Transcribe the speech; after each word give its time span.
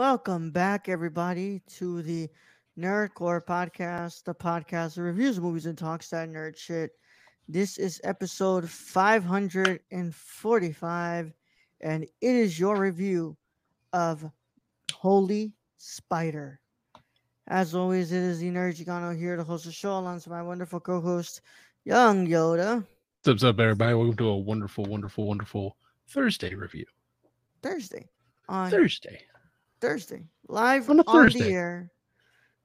Welcome 0.00 0.48
back, 0.50 0.88
everybody, 0.88 1.60
to 1.76 2.00
the 2.00 2.30
Nerd 2.78 3.12
Corps 3.12 3.44
podcast, 3.46 4.24
the 4.24 4.34
podcast 4.34 4.94
that 4.94 5.02
reviews 5.02 5.38
movies 5.38 5.66
and 5.66 5.76
talks 5.76 6.08
that 6.08 6.30
nerd 6.30 6.56
shit. 6.56 6.92
This 7.46 7.76
is 7.76 8.00
episode 8.02 8.66
545, 8.66 11.32
and 11.82 12.04
it 12.04 12.10
is 12.22 12.58
your 12.58 12.78
review 12.78 13.36
of 13.92 14.24
Holy 14.90 15.52
Spider. 15.76 16.60
As 17.48 17.74
always, 17.74 18.10
it 18.10 18.22
is 18.22 18.38
the 18.38 18.50
Nerd 18.50 18.82
Gigano 18.82 19.14
here 19.14 19.36
to 19.36 19.44
host 19.44 19.66
the 19.66 19.72
show 19.72 19.98
alongside 19.98 20.30
my 20.30 20.42
wonderful 20.42 20.80
co 20.80 21.02
host, 21.02 21.42
Young 21.84 22.26
Yoda. 22.26 22.86
What's 23.24 23.44
up, 23.44 23.60
everybody? 23.60 23.92
Welcome 23.92 24.16
to 24.16 24.28
a 24.28 24.36
wonderful, 24.38 24.86
wonderful, 24.86 25.26
wonderful 25.26 25.76
Thursday 26.08 26.54
review. 26.54 26.86
Thursday. 27.60 28.08
On 28.48 28.70
Thursday. 28.70 29.26
Thursday, 29.80 30.24
live 30.48 30.90
On 30.90 31.00
on, 31.00 31.28
the 31.28 31.50
air. 31.52 31.90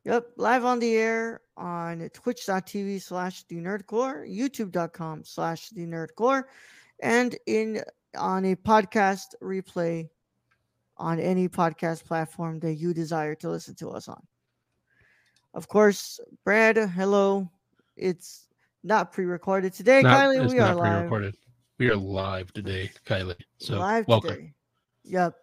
Yep, 0.03 0.31
live 0.38 0.66
on 0.66 0.80
the 0.80 0.95
air 0.95 1.41
on 1.58 2.09
twitch.tv 2.13 3.02
slash 3.02 3.44
the 3.45 3.55
nerdcorps, 3.55 4.30
youtube.com 4.30 5.23
slash 5.23 5.69
the 5.69 5.86
nerdcorps, 5.86 6.43
and 7.02 7.36
in 7.47 7.81
on 8.17 8.45
a 8.45 8.55
podcast 8.55 9.36
replay 9.41 10.08
on 10.97 11.19
any 11.19 11.47
podcast 11.47 12.05
platform 12.05 12.59
that 12.59 12.73
you 12.73 12.93
desire 12.93 13.36
to 13.36 13.49
listen 13.49 13.75
to 13.75 13.89
us 13.89 14.08
on. 14.08 14.21
Of 15.53 15.67
course, 15.67 16.19
Brad, 16.43 16.77
hello. 16.77 17.49
It's 17.95 18.47
not 18.83 19.11
pre-recorded 19.11 19.73
today, 19.73 20.02
Not- 20.02 20.19
Kylie. 20.19 20.52
We 20.52 20.59
are 20.59 20.75
live. 20.75 21.36
We 21.77 21.89
are 21.89 21.95
live 21.95 22.53
today, 22.53 22.91
Kylie. 23.05 23.36
So 23.58 23.80
live 23.80 24.08
welcome. 24.08 24.30
today. 24.30 24.53
Yep. 25.05 25.36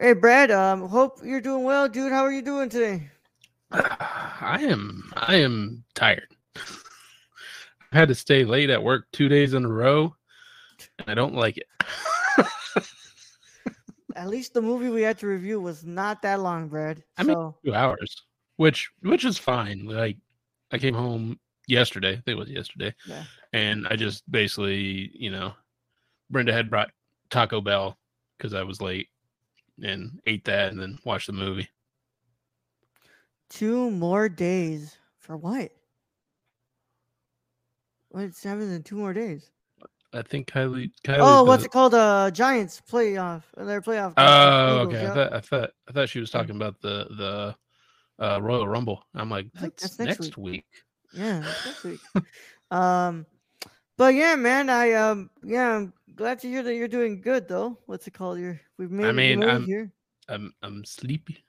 Hey 0.00 0.12
Brad, 0.12 0.50
um, 0.50 0.88
hope 0.88 1.20
you're 1.24 1.40
doing 1.40 1.64
well, 1.64 1.88
dude. 1.88 2.12
How 2.12 2.22
are 2.22 2.32
you 2.32 2.42
doing 2.42 2.68
today? 2.68 3.08
I 3.70 4.58
am 4.62 5.10
I 5.16 5.36
am 5.36 5.84
tired. 5.94 6.28
I've 6.56 6.82
had 7.92 8.08
to 8.08 8.14
stay 8.14 8.44
late 8.44 8.68
at 8.70 8.82
work 8.82 9.06
two 9.12 9.28
days 9.28 9.54
in 9.54 9.64
a 9.64 9.68
row, 9.68 10.14
and 10.98 11.08
I 11.08 11.14
don't 11.14 11.34
like 11.34 11.56
it. 11.56 11.66
At 14.14 14.28
least 14.28 14.54
the 14.54 14.62
movie 14.62 14.88
we 14.88 15.02
had 15.02 15.18
to 15.18 15.26
review 15.26 15.60
was 15.60 15.84
not 15.84 16.22
that 16.22 16.40
long, 16.40 16.68
Brad. 16.68 17.02
I 17.18 17.22
mean- 17.22 17.52
Two 17.64 17.74
hours, 17.74 18.22
which 18.56 18.90
which 19.02 19.24
is 19.24 19.38
fine. 19.38 19.84
Like 19.86 20.16
I 20.72 20.78
came 20.78 20.94
home 20.94 21.38
yesterday. 21.68 22.10
I 22.12 22.16
think 22.16 22.28
it 22.28 22.38
was 22.38 22.50
yesterday, 22.50 22.94
Yeah. 23.06 23.24
and 23.52 23.86
I 23.88 23.96
just 23.96 24.30
basically, 24.30 25.10
you 25.14 25.30
know, 25.30 25.52
Brenda 26.30 26.52
had 26.52 26.68
brought 26.70 26.90
Taco 27.30 27.60
Bell 27.60 27.98
because 28.36 28.52
I 28.54 28.62
was 28.62 28.80
late, 28.80 29.08
and 29.82 30.20
ate 30.26 30.44
that, 30.44 30.70
and 30.70 30.80
then 30.80 30.98
watched 31.04 31.26
the 31.26 31.32
movie. 31.32 31.68
two 33.48 33.90
more 33.90 34.28
days 34.28 34.96
for 35.18 35.36
what? 35.36 35.70
What's 38.08 38.42
happening 38.42 38.72
in 38.72 38.82
two 38.82 38.96
more 38.96 39.12
days? 39.12 39.50
I 40.12 40.22
think 40.22 40.48
Kylie. 40.48 40.90
Kylie 41.04 41.18
oh, 41.20 41.44
what's 41.44 41.64
it- 41.64 41.70
called? 41.70 41.94
Uh, 41.94 42.30
Giants 42.30 42.80
playoff. 42.90 43.42
uh, 43.56 43.64
Their 43.64 43.82
playoff. 43.82 44.14
Oh, 44.16 44.82
Eagles, 44.82 44.94
okay. 44.94 45.02
yeah. 45.02 45.10
I 45.10 45.14
thought 45.14 45.32
I 45.32 45.40
thought 45.40 45.70
I 45.88 45.92
thought 45.92 46.08
she 46.08 46.20
was 46.20 46.30
talking 46.30 46.56
about 46.56 46.80
the 46.80 47.06
the 48.18 48.24
uh, 48.24 48.40
Royal 48.40 48.66
Rumble. 48.66 49.04
I'm 49.14 49.28
like, 49.28 49.48
that's, 49.52 49.82
that's 49.82 49.98
next 49.98 50.20
next, 50.20 50.38
week. 50.38 50.64
Yeah, 51.12 51.40
that's 51.40 51.66
next 51.66 51.84
week. 51.84 52.00
um, 52.70 53.26
but 53.96 54.14
yeah, 54.14 54.36
man, 54.36 54.68
I 54.70 54.92
um, 54.92 55.30
yeah, 55.44 55.76
I'm 55.76 55.92
glad 56.14 56.38
to 56.40 56.48
hear 56.48 56.62
that 56.62 56.74
you're 56.74 56.88
doing 56.88 57.20
good 57.20 57.48
though. 57.48 57.78
What's 57.86 58.06
it 58.06 58.14
called? 58.14 58.38
You're 58.38 58.60
we've 58.78 58.90
made. 58.90 59.04
it- 59.04 59.08
we 59.08 59.12
mean, 59.36 59.42
I'm- 59.42 59.64
here. 59.64 59.90
I'm 60.28 60.52
I'm 60.62 60.84
sleepy. 60.84 61.44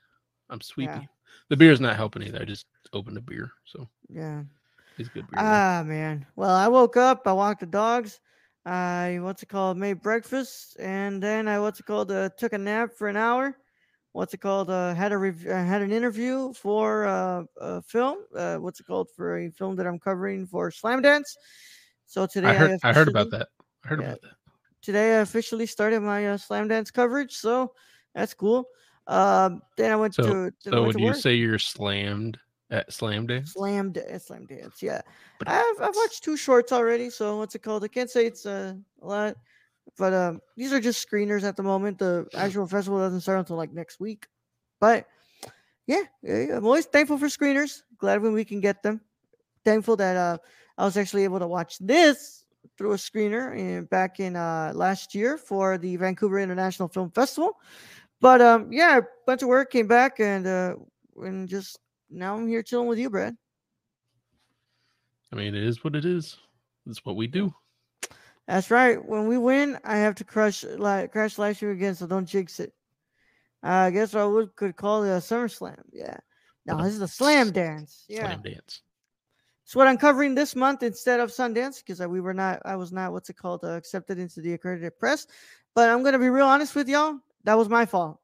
I'm 0.49 0.61
sleepy. 0.61 0.91
Yeah. 0.93 1.05
The 1.49 1.57
beer's 1.57 1.81
not 1.81 1.95
helping 1.95 2.23
either. 2.23 2.41
I 2.41 2.45
just 2.45 2.65
opened 2.93 3.17
a 3.17 3.21
beer, 3.21 3.51
so 3.65 3.87
Yeah. 4.09 4.43
it's 4.97 5.09
good 5.09 5.25
beer. 5.29 5.39
Ah 5.39 5.83
man. 5.85 6.25
Well, 6.35 6.51
I 6.51 6.67
woke 6.67 6.95
up, 6.97 7.25
I 7.25 7.33
walked 7.33 7.61
the 7.61 7.65
dogs, 7.65 8.19
I 8.65 9.17
what's 9.21 9.43
it 9.43 9.49
called, 9.49 9.77
made 9.77 10.01
breakfast, 10.01 10.77
and 10.79 11.21
then 11.23 11.47
I 11.47 11.59
what's 11.59 11.79
it 11.79 11.85
called, 11.85 12.11
uh, 12.11 12.29
took 12.37 12.53
a 12.53 12.57
nap 12.57 12.91
for 12.93 13.07
an 13.07 13.17
hour. 13.17 13.57
What's 14.11 14.33
it 14.33 14.41
called? 14.41 14.69
Uh, 14.69 14.93
had 14.93 15.11
a 15.11 15.17
rev- 15.17 15.45
uh, 15.47 15.63
had 15.63 15.81
an 15.81 15.91
interview 15.91 16.53
for 16.53 17.05
uh, 17.05 17.43
a 17.59 17.81
film. 17.81 18.19
Uh, 18.35 18.57
what's 18.57 18.79
it 18.79 18.85
called 18.87 19.09
for 19.15 19.37
a 19.37 19.49
film 19.51 19.75
that 19.77 19.87
I'm 19.87 19.99
covering 19.99 20.45
for 20.47 20.69
Slamdance. 20.71 21.35
So 22.07 22.25
today 22.25 22.47
I 22.47 22.53
heard 22.53 22.79
I 22.83 22.93
heard 22.93 23.07
about 23.09 23.29
that. 23.31 23.49
I 23.83 23.87
heard 23.89 24.01
yeah. 24.01 24.07
about 24.07 24.21
that. 24.21 24.31
Today 24.81 25.17
I 25.17 25.21
officially 25.21 25.65
started 25.65 26.01
my 26.01 26.27
uh, 26.27 26.37
Slamdance 26.37 26.91
coverage, 26.91 27.35
so 27.35 27.73
that's 28.15 28.33
cool. 28.33 28.69
Um, 29.07 29.61
then 29.75 29.91
I 29.91 29.95
went 29.97 30.15
So- 30.15 30.23
to 30.23 30.33
then 30.63 30.73
So 30.73 30.83
would 30.83 30.99
you 30.99 31.13
say 31.13 31.35
you're 31.35 31.59
slammed 31.59 32.39
at 32.69 32.89
Slamdance? 32.89 33.49
Slam, 33.49 33.91
da- 33.91 34.17
slam 34.19 34.45
dance, 34.45 34.81
yeah. 34.81 35.01
But 35.39 35.49
I've 35.49 35.81
I've 35.81 35.95
watched 35.95 36.23
two 36.23 36.37
shorts 36.37 36.71
already, 36.71 37.09
so 37.09 37.37
what's 37.37 37.55
it 37.55 37.59
called? 37.59 37.83
I 37.83 37.89
can't 37.89 38.09
say 38.09 38.25
it's 38.25 38.45
uh, 38.45 38.73
a 39.01 39.05
lot, 39.05 39.35
but 39.97 40.13
um, 40.13 40.41
these 40.55 40.71
are 40.71 40.79
just 40.79 41.07
screeners 41.07 41.43
at 41.43 41.57
the 41.57 41.63
moment. 41.63 41.99
The 41.99 42.25
actual 42.33 42.67
festival 42.67 42.99
doesn't 42.99 43.21
start 43.21 43.39
until 43.39 43.57
like 43.57 43.73
next 43.73 43.99
week, 43.99 44.27
but 44.79 45.07
yeah, 45.87 46.03
yeah, 46.21 46.57
I'm 46.57 46.65
always 46.65 46.85
thankful 46.85 47.17
for 47.17 47.27
screeners. 47.27 47.81
Glad 47.97 48.21
when 48.21 48.33
we 48.33 48.45
can 48.45 48.61
get 48.61 48.81
them. 48.83 49.01
Thankful 49.65 49.95
that 49.97 50.15
uh, 50.15 50.37
I 50.77 50.85
was 50.85 50.97
actually 50.97 51.23
able 51.23 51.39
to 51.39 51.47
watch 51.47 51.77
this 51.79 52.45
through 52.77 52.93
a 52.93 52.97
screener 52.97 53.57
in, 53.57 53.85
back 53.85 54.19
in 54.19 54.35
uh, 54.35 54.71
last 54.75 55.15
year 55.15 55.37
for 55.37 55.77
the 55.77 55.95
Vancouver 55.95 56.39
International 56.39 56.87
Film 56.87 57.09
Festival. 57.11 57.57
But 58.19 58.41
um, 58.41 58.71
yeah, 58.71 58.97
a 58.97 59.01
bunch 59.25 59.41
of 59.41 59.47
work 59.47 59.71
came 59.71 59.87
back 59.87 60.19
and 60.19 60.45
uh, 60.47 60.75
and 61.17 61.47
just 61.47 61.79
now 62.09 62.35
I'm 62.35 62.47
here 62.47 62.63
chilling 62.63 62.87
with 62.87 62.99
you, 62.99 63.09
Brad. 63.09 63.35
I 65.31 65.35
mean, 65.35 65.55
it 65.55 65.63
is 65.63 65.83
what 65.83 65.95
it 65.95 66.05
is. 66.05 66.37
It's 66.87 67.03
what 67.03 67.15
we 67.15 67.27
do. 67.27 67.53
That's 68.47 68.71
right. 68.71 69.03
When 69.03 69.27
we 69.27 69.37
win, 69.37 69.77
I 69.83 69.97
have 69.97 70.15
to 70.15 70.23
crush 70.23 70.63
like 70.63 71.11
crash 71.11 71.37
live 71.37 71.57
stream 71.57 71.71
again, 71.71 71.95
so 71.95 72.07
don't 72.07 72.25
jinx 72.25 72.59
it. 72.59 72.73
Uh, 73.63 73.67
I 73.69 73.91
guess 73.91 74.15
I 74.15 74.23
would 74.23 74.55
could 74.55 74.75
call 74.75 75.03
it 75.03 75.09
a 75.09 75.19
SummerSlam. 75.19 75.81
Yeah. 75.91 76.17
No, 76.65 76.83
this 76.83 76.93
is 76.93 77.01
a 77.01 77.07
slam 77.07 77.51
dance. 77.51 78.05
Yeah. 78.07 78.35
Slamdance. 78.35 78.81
It's 79.67 79.75
what 79.75 79.87
I'm 79.87 79.97
covering 79.97 80.35
this 80.35 80.55
month 80.55 80.83
instead 80.83 81.19
of 81.19 81.29
Sundance 81.29 81.83
because 81.85 82.01
we 82.07 82.21
were 82.21 82.33
not, 82.33 82.61
I 82.65 82.77
was 82.77 82.93
not, 82.93 83.13
what's 83.13 83.29
it 83.29 83.37
called, 83.37 83.65
uh, 83.65 83.73
accepted 83.73 84.17
into 84.19 84.41
the 84.41 84.53
accredited 84.53 84.97
press. 84.97 85.27
But 85.75 85.89
I'm 85.89 86.03
gonna 86.03 86.19
be 86.19 86.29
real 86.29 86.47
honest 86.47 86.75
with 86.75 86.89
y'all. 86.89 87.19
That 87.45 87.57
was 87.57 87.69
my 87.69 87.85
fault 87.85 88.19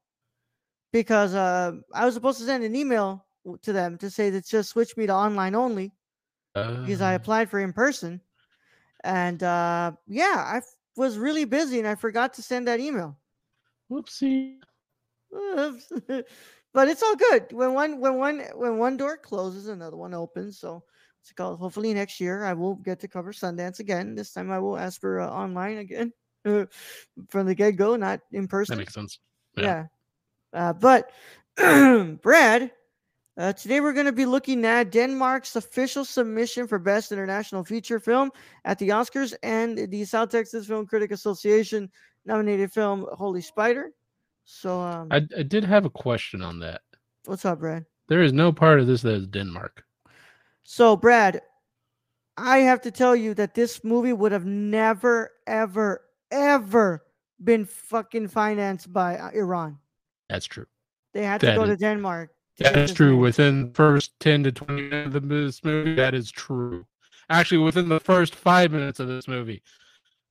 because 0.93 1.35
uh, 1.35 1.73
I 1.93 2.05
was 2.05 2.15
supposed 2.15 2.39
to 2.39 2.45
send 2.45 2.63
an 2.63 2.75
email 2.75 3.25
to 3.63 3.73
them 3.73 3.97
to 3.99 4.09
say 4.09 4.29
that 4.31 4.45
just 4.45 4.69
switch 4.69 4.97
me 4.97 5.07
to 5.07 5.13
online 5.13 5.55
only 5.55 5.93
because 6.85 7.01
I 7.01 7.13
Uh, 7.13 7.13
applied 7.13 7.49
for 7.49 7.59
in 7.59 7.73
person. 7.73 8.21
And 9.03 9.43
uh, 9.43 9.93
yeah, 10.07 10.43
I 10.47 10.57
f- 10.57 10.75
was 10.95 11.17
really 11.17 11.45
busy 11.45 11.79
and 11.79 11.87
I 11.87 11.95
forgot 11.95 12.33
to 12.35 12.43
send 12.43 12.67
that 12.67 12.79
email. 12.79 13.17
whoopsie. 13.89 14.61
Oops. 15.35 15.91
but 16.73 16.87
it's 16.87 17.03
all 17.03 17.15
good. 17.15 17.51
When 17.51 17.73
one 17.73 17.99
when 17.99 18.15
one 18.17 18.39
when 18.55 18.77
one 18.77 18.97
door 18.97 19.17
closes, 19.17 19.67
another 19.67 19.97
one 19.97 20.13
opens. 20.13 20.59
So 20.59 20.83
it's 21.23 21.31
called. 21.31 21.57
Hopefully 21.57 21.93
next 21.93 22.19
year 22.19 22.43
I 22.43 22.51
will 22.51 22.75
get 22.75 22.99
to 22.99 23.07
cover 23.07 23.31
Sundance 23.31 23.79
again. 23.79 24.13
This 24.13 24.33
time 24.33 24.51
I 24.51 24.59
will 24.59 24.77
ask 24.77 24.99
for 24.99 25.21
uh, 25.21 25.29
online 25.29 25.77
again 25.77 26.11
from 26.43 27.45
the 27.45 27.55
get 27.55 27.77
go, 27.77 27.95
not 27.95 28.19
in 28.33 28.45
person. 28.45 28.75
That 28.75 28.81
makes 28.81 28.93
sense. 28.93 29.19
Yeah. 29.55 29.85
yeah. 30.53 30.69
Uh, 30.69 30.73
but 30.73 31.11
Brad, 32.21 32.71
uh, 33.37 33.53
today 33.53 33.79
we're 33.79 33.93
going 33.93 34.05
to 34.05 34.11
be 34.11 34.25
looking 34.25 34.65
at 34.65 34.91
Denmark's 34.91 35.55
official 35.55 36.03
submission 36.03 36.67
for 36.67 36.77
Best 36.77 37.13
International 37.13 37.63
Feature 37.63 38.01
Film 38.01 38.29
at 38.65 38.77
the 38.77 38.89
Oscars 38.89 39.33
and 39.43 39.77
the 39.77 40.03
South 40.03 40.29
Texas 40.29 40.67
Film 40.67 40.85
Critic 40.85 41.11
Association 41.11 41.89
nominated 42.25 42.69
film 42.73 43.07
Holy 43.13 43.41
Spider. 43.41 43.91
So, 44.43 44.81
um, 44.81 45.07
I, 45.09 45.25
I 45.37 45.43
did 45.43 45.63
have 45.63 45.85
a 45.85 45.89
question 45.89 46.41
on 46.41 46.59
that. 46.59 46.81
what's 47.25 47.45
up, 47.45 47.59
Brad? 47.59 47.85
There 48.09 48.21
is 48.21 48.33
no 48.33 48.51
part 48.51 48.81
of 48.81 48.87
this 48.87 49.03
that 49.03 49.13
is 49.13 49.27
Denmark. 49.27 49.85
So, 50.63 50.95
Brad, 50.95 51.41
I 52.37 52.59
have 52.59 52.81
to 52.81 52.91
tell 52.91 53.15
you 53.15 53.33
that 53.35 53.53
this 53.53 53.83
movie 53.83 54.13
would 54.13 54.31
have 54.31 54.45
never, 54.45 55.31
ever, 55.45 56.01
ever 56.31 57.03
been 57.43 57.65
fucking 57.65 58.29
financed 58.29 58.91
by 58.91 59.17
uh, 59.17 59.29
Iran. 59.33 59.77
That's 60.29 60.45
true. 60.45 60.65
They 61.13 61.23
had 61.23 61.41
to 61.41 61.47
That 61.47 61.55
go 61.55 61.65
to 61.65 61.75
Denmark. 61.75 62.31
to 62.57 62.63
That 62.63 62.77
is 62.77 62.93
true. 62.93 63.17
Within 63.17 63.67
the 63.67 63.73
first 63.73 64.19
ten 64.19 64.43
to 64.43 64.51
twenty 64.51 64.89
minutes 64.89 65.15
of 65.15 65.29
this 65.29 65.63
movie, 65.63 65.95
that 65.95 66.13
is 66.13 66.31
true. 66.31 66.85
Actually, 67.29 67.59
within 67.59 67.89
the 67.89 67.99
first 67.99 68.35
five 68.35 68.71
minutes 68.71 68.99
of 68.99 69.07
this 69.07 69.27
movie, 69.27 69.61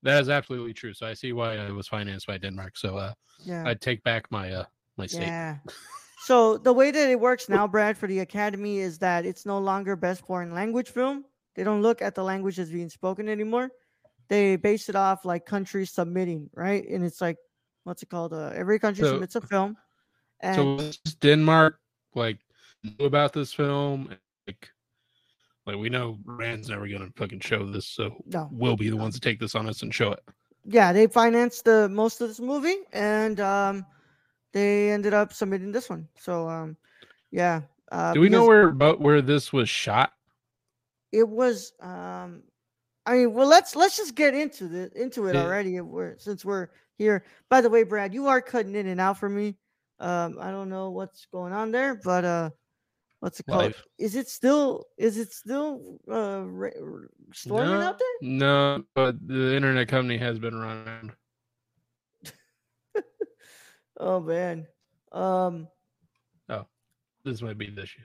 that 0.03 0.21
is 0.21 0.29
absolutely 0.29 0.73
true. 0.73 0.93
So 0.95 1.07
I 1.07 1.15
see 1.15 1.33
why 1.33 1.55
it 1.55 1.71
was 1.73 1.89
financed 1.89 2.27
by 2.27 2.39
Denmark. 2.39 2.77
So 2.77 2.97
uh, 2.97 3.13
Yeah. 3.45 3.63
I 3.65 3.75
take 3.75 4.03
back 4.03 4.31
my 4.31 4.53
uh 4.53 4.65
my 4.97 5.07
statement. 5.07 5.33
Yeah. 5.33 5.73
So 6.25 6.57
the 6.59 6.73
way 6.73 6.91
that 6.91 7.11
it 7.11 7.19
works 7.19 7.49
now, 7.49 7.67
Brad, 7.67 7.97
for 7.99 8.07
the 8.07 8.21
Academy 8.21 8.79
is 8.79 8.99
that 8.99 9.27
it's 9.27 9.45
no 9.45 9.59
longer 9.59 9.97
best 9.97 10.25
foreign 10.25 10.53
language 10.55 10.89
film. 10.91 11.25
They 11.57 11.65
don't 11.65 11.83
look 11.83 12.01
at 12.01 12.15
the 12.15 12.23
language 12.23 12.57
that's 12.57 12.71
being 12.71 12.89
spoken 12.89 13.29
anymore. 13.29 13.71
They 14.29 14.57
base 14.57 14.89
it 14.89 14.97
off 14.97 15.25
like 15.25 15.45
countries 15.47 15.91
submitting, 15.91 16.49
right? 16.55 16.89
And 16.89 17.05
it's 17.05 17.21
like, 17.21 17.37
what's 17.85 18.03
it 18.03 18.09
called? 18.09 18.33
Uh, 18.33 18.51
every 18.55 18.79
country 18.79 19.05
So- 19.05 19.13
submits 19.13 19.35
a 19.37 19.41
film. 19.41 19.77
And 20.41 20.57
So 21.05 21.13
Denmark 21.21 21.79
like 22.15 22.39
knew 22.83 23.07
about 23.07 23.33
this 23.33 23.53
film? 23.53 24.09
Like, 24.47 24.69
like 25.67 25.77
we 25.77 25.89
know 25.89 26.19
Rand's 26.25 26.69
never 26.69 26.89
gonna 26.89 27.11
fucking 27.17 27.41
show 27.41 27.65
this, 27.71 27.87
so 27.87 28.23
no, 28.27 28.49
we'll 28.51 28.77
be 28.77 28.91
the 28.91 28.97
ones 28.97 29.15
to 29.15 29.21
take 29.21 29.39
this 29.39 29.55
on 29.55 29.69
us 29.69 29.83
and 29.83 29.95
show 29.95 30.11
it. 30.13 30.21
yeah, 30.65 30.93
they 30.93 31.07
financed 31.07 31.65
the 31.65 31.89
most 31.89 32.21
of 32.21 32.27
this 32.29 32.41
movie, 32.41 32.79
and 32.93 33.39
um, 33.39 33.87
they 34.53 34.91
ended 34.91 35.15
up 35.15 35.33
submitting 35.33 35.73
this 35.73 35.89
one. 35.91 36.09
So 36.19 36.49
um, 36.49 36.77
yeah. 37.31 37.63
Uh, 37.91 38.15
Do 38.15 38.21
we 38.21 38.29
know 38.31 38.47
where 38.47 38.69
about 38.69 39.01
where 39.01 39.21
this 39.21 39.53
was 39.53 39.69
shot? 39.69 40.13
it 41.13 41.29
was 41.29 41.73
um 41.81 42.43
i 43.07 43.13
mean 43.15 43.33
well 43.35 43.47
let's 43.47 43.77
let's 43.77 43.97
just 43.97 44.15
get 44.15 44.35
into 44.35 44.67
the 44.67 44.91
into 45.01 45.27
it 45.27 45.35
Yeah. 45.35 45.43
already 45.43 45.77
if 45.77 45.85
we're, 45.85 46.19
since 46.19 46.45
we're 46.45 46.69
here 46.97 47.25
by 47.51 47.61
the 47.61 47.69
way 47.71 47.83
brad 47.83 48.15
you 48.15 48.27
are 48.27 48.41
cutting 48.41 48.75
in 48.75 48.87
and 48.87 49.01
out 49.01 49.19
for 49.19 49.29
me 49.29 49.57
um 50.01 50.39
i 50.41 50.51
don't 50.51 50.71
know 50.71 50.91
what's 50.91 51.27
going 51.27 51.53
on 51.53 51.71
there 51.71 51.97
but 52.03 52.25
uh 52.25 52.51
what's 53.21 53.41
it 53.41 53.47
called 53.47 53.65
Live. 53.65 53.83
is 53.99 54.17
it 54.17 54.29
still 54.29 54.87
is 54.97 55.19
it 55.19 55.33
still 55.33 55.99
uh 56.11 56.45
storming 57.35 57.79
no, 57.79 57.87
out 57.87 57.99
there 57.99 58.09
No, 58.23 58.85
but 58.95 59.17
the 59.27 59.55
internet 59.55 59.89
company 59.89 60.17
has 60.17 60.39
been 60.39 60.55
running. 60.59 61.13
Oh 64.03 64.21
man 64.21 64.67
um 65.13 65.69
Oh, 66.49 66.67
This 67.25 67.41
might 67.43 67.57
be 67.59 67.71
the 67.71 67.83
issue. 67.83 68.03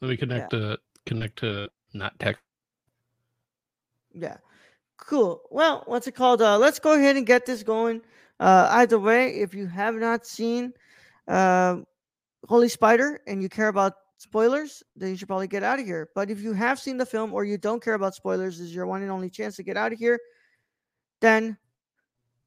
Let 0.00 0.10
me 0.10 0.16
connect 0.16 0.50
to 0.50 0.78
connect 1.06 1.38
to 1.38 1.68
not 1.94 2.18
tech. 2.18 2.36
Yeah. 4.12 4.36
Cool. 4.98 5.42
Well, 5.50 5.82
what's 5.86 6.06
it 6.06 6.14
called? 6.14 6.42
Uh, 6.42 6.58
let's 6.58 6.78
go 6.78 6.94
ahead 6.94 7.16
and 7.16 7.26
get 7.26 7.46
this 7.46 7.62
going. 7.62 8.02
Uh, 8.38 8.68
either 8.72 8.98
way, 8.98 9.30
if 9.40 9.54
you 9.54 9.66
have 9.66 9.94
not 9.94 10.26
seen 10.26 10.72
uh, 11.28 11.78
Holy 12.48 12.68
Spider 12.68 13.20
and 13.26 13.42
you 13.42 13.48
care 13.48 13.68
about 13.68 13.94
spoilers, 14.18 14.82
then 14.96 15.10
you 15.10 15.16
should 15.16 15.28
probably 15.28 15.48
get 15.48 15.62
out 15.62 15.78
of 15.78 15.86
here. 15.86 16.08
But 16.14 16.30
if 16.30 16.40
you 16.40 16.52
have 16.52 16.78
seen 16.78 16.96
the 16.96 17.06
film 17.06 17.32
or 17.32 17.44
you 17.44 17.58
don't 17.58 17.82
care 17.82 17.94
about 17.94 18.14
spoilers, 18.14 18.58
this 18.58 18.68
is 18.68 18.74
your 18.74 18.86
one 18.86 19.02
and 19.02 19.10
only 19.10 19.30
chance 19.30 19.56
to 19.56 19.62
get 19.62 19.76
out 19.76 19.92
of 19.92 19.98
here. 19.98 20.18
Then, 21.20 21.56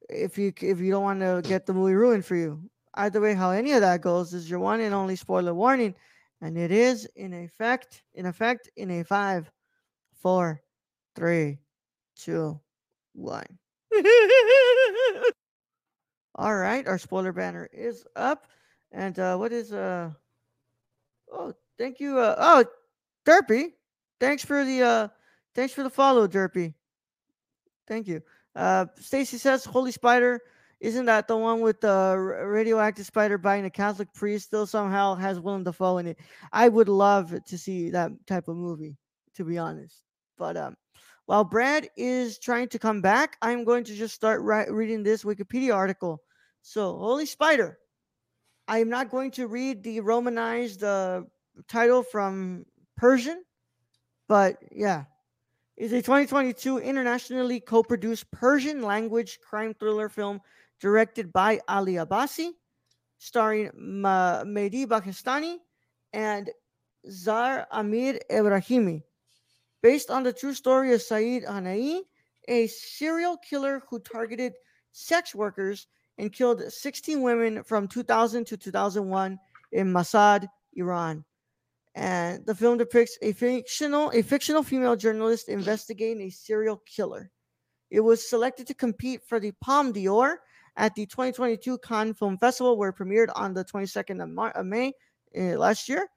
if 0.08 0.38
you 0.38 0.52
if 0.60 0.80
you 0.80 0.90
don't 0.90 1.02
want 1.02 1.20
to 1.20 1.42
get 1.44 1.66
the 1.66 1.74
movie 1.74 1.94
ruined 1.94 2.24
for 2.24 2.36
you, 2.36 2.60
either 2.94 3.20
way, 3.20 3.34
how 3.34 3.50
any 3.50 3.72
of 3.72 3.80
that 3.80 4.00
goes, 4.00 4.32
is 4.34 4.48
your 4.48 4.60
one 4.60 4.80
and 4.80 4.94
only 4.94 5.16
spoiler 5.16 5.54
warning, 5.54 5.94
and 6.40 6.56
it 6.56 6.70
is 6.70 7.06
in 7.16 7.32
effect 7.32 8.02
in 8.14 8.26
effect 8.26 8.70
in 8.76 8.90
a 8.90 9.04
five, 9.04 9.50
four, 10.20 10.62
three, 11.14 11.58
two, 12.16 12.58
one. 13.14 13.46
All 16.34 16.56
right, 16.56 16.86
our 16.86 16.98
spoiler 16.98 17.32
banner 17.32 17.68
is 17.72 18.04
up, 18.14 18.46
and 18.92 19.18
uh, 19.18 19.36
what 19.36 19.52
is 19.52 19.72
uh? 19.72 20.10
Oh, 21.32 21.52
thank 21.76 22.00
you. 22.00 22.18
Uh, 22.18 22.34
oh, 22.38 22.64
Derpy, 23.26 23.72
thanks 24.20 24.44
for 24.44 24.64
the 24.64 24.82
uh, 24.82 25.08
thanks 25.54 25.74
for 25.74 25.82
the 25.82 25.90
follow, 25.90 26.28
Derpy. 26.28 26.74
Thank 27.86 28.06
you. 28.06 28.22
Uh, 28.58 28.86
Stacy 28.98 29.38
says, 29.38 29.64
"Holy 29.64 29.92
Spider." 29.92 30.40
Isn't 30.80 31.06
that 31.06 31.26
the 31.26 31.36
one 31.36 31.60
with 31.60 31.80
the 31.80 32.14
radioactive 32.46 33.04
spider 33.04 33.36
biting 33.36 33.64
a 33.64 33.70
Catholic 33.70 34.12
priest? 34.14 34.46
Still 34.46 34.66
somehow 34.66 35.16
has 35.16 35.40
Willem 35.40 35.64
Dafoe 35.64 35.98
in 35.98 36.06
it. 36.06 36.18
I 36.52 36.68
would 36.68 36.88
love 36.88 37.34
to 37.44 37.58
see 37.58 37.90
that 37.90 38.12
type 38.28 38.46
of 38.46 38.56
movie, 38.56 38.96
to 39.34 39.44
be 39.44 39.58
honest. 39.58 40.02
But 40.36 40.56
um, 40.56 40.76
while 41.26 41.42
Brad 41.42 41.88
is 41.96 42.38
trying 42.38 42.68
to 42.68 42.78
come 42.78 43.00
back, 43.00 43.36
I'm 43.42 43.64
going 43.64 43.82
to 43.84 43.94
just 43.94 44.14
start 44.14 44.40
ri- 44.42 44.70
reading 44.70 45.02
this 45.02 45.24
Wikipedia 45.24 45.74
article. 45.74 46.22
So, 46.62 46.96
Holy 46.96 47.26
Spider. 47.26 47.78
I 48.68 48.78
am 48.78 48.88
not 48.88 49.10
going 49.10 49.30
to 49.32 49.48
read 49.48 49.82
the 49.82 50.00
Romanized 50.00 50.84
uh, 50.84 51.22
title 51.68 52.02
from 52.02 52.66
Persian, 52.96 53.42
but 54.28 54.58
yeah. 54.70 55.04
Is 55.78 55.92
a 55.92 56.02
2022 56.02 56.78
internationally 56.78 57.60
co 57.60 57.84
produced 57.84 58.28
Persian 58.32 58.82
language 58.82 59.38
crime 59.48 59.74
thriller 59.74 60.08
film 60.08 60.40
directed 60.80 61.32
by 61.32 61.60
Ali 61.68 61.94
Abbasi, 61.94 62.50
starring 63.18 63.70
Ma- 63.76 64.42
Mehdi 64.42 64.86
Bajestani 64.86 65.58
and 66.12 66.50
Zar 67.08 67.68
Amir 67.70 68.18
Ebrahimi 68.28 69.02
based 69.80 70.10
on 70.10 70.24
the 70.24 70.32
true 70.32 70.52
story 70.52 70.92
of 70.94 71.00
Saeed 71.00 71.44
Hanaei, 71.44 72.00
a 72.48 72.66
serial 72.66 73.36
killer 73.36 73.80
who 73.88 74.00
targeted 74.00 74.54
sex 74.90 75.32
workers 75.32 75.86
and 76.18 76.32
killed 76.32 76.60
16 76.72 77.22
women 77.22 77.62
from 77.62 77.86
2000 77.86 78.44
to 78.46 78.56
2001 78.56 79.38
in 79.70 79.92
Mashhad, 79.92 80.48
Iran. 80.74 81.24
And 81.98 82.46
the 82.46 82.54
film 82.54 82.78
depicts 82.78 83.18
a 83.22 83.32
fictional 83.32 84.12
a 84.14 84.22
fictional 84.22 84.62
female 84.62 84.94
journalist 84.94 85.48
investigating 85.48 86.22
a 86.22 86.30
serial 86.30 86.76
killer. 86.86 87.28
It 87.90 87.98
was 87.98 88.30
selected 88.30 88.68
to 88.68 88.74
compete 88.74 89.22
for 89.26 89.40
the 89.40 89.50
Palme 89.60 89.90
d'Or 89.90 90.38
at 90.76 90.94
the 90.94 91.06
2022 91.06 91.78
Cannes 91.78 92.14
Film 92.14 92.38
Festival, 92.38 92.76
where 92.76 92.90
it 92.90 92.96
premiered 92.96 93.30
on 93.34 93.52
the 93.52 93.64
22nd 93.64 94.22
of, 94.22 94.28
Mar- 94.28 94.52
of 94.52 94.64
May 94.64 94.92
uh, 95.36 95.58
last 95.58 95.88
year. 95.88 96.08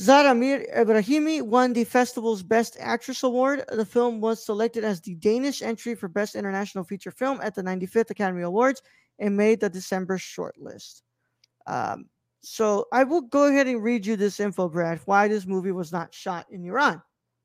Zaramir 0.00 0.68
Ebrahimi 0.76 1.42
won 1.42 1.72
the 1.72 1.84
festival's 1.84 2.42
Best 2.42 2.76
Actress 2.80 3.22
Award. 3.22 3.62
The 3.70 3.86
film 3.86 4.20
was 4.20 4.44
selected 4.44 4.82
as 4.82 5.00
the 5.00 5.14
Danish 5.14 5.62
entry 5.62 5.94
for 5.94 6.08
Best 6.08 6.34
International 6.34 6.82
Feature 6.82 7.12
Film 7.12 7.38
at 7.40 7.54
the 7.54 7.62
95th 7.62 8.10
Academy 8.10 8.42
Awards 8.42 8.82
and 9.20 9.36
made 9.36 9.60
the 9.60 9.70
December 9.70 10.18
shortlist. 10.18 11.02
Um, 11.68 12.06
so 12.40 12.86
I 12.92 13.04
will 13.04 13.22
go 13.22 13.48
ahead 13.48 13.66
and 13.66 13.82
read 13.82 14.06
you 14.06 14.16
this 14.16 14.40
info, 14.40 14.68
Brad, 14.68 15.00
why 15.04 15.28
this 15.28 15.46
movie 15.46 15.72
was 15.72 15.92
not 15.92 16.14
shot 16.14 16.46
in 16.50 16.64
Iran. 16.64 17.02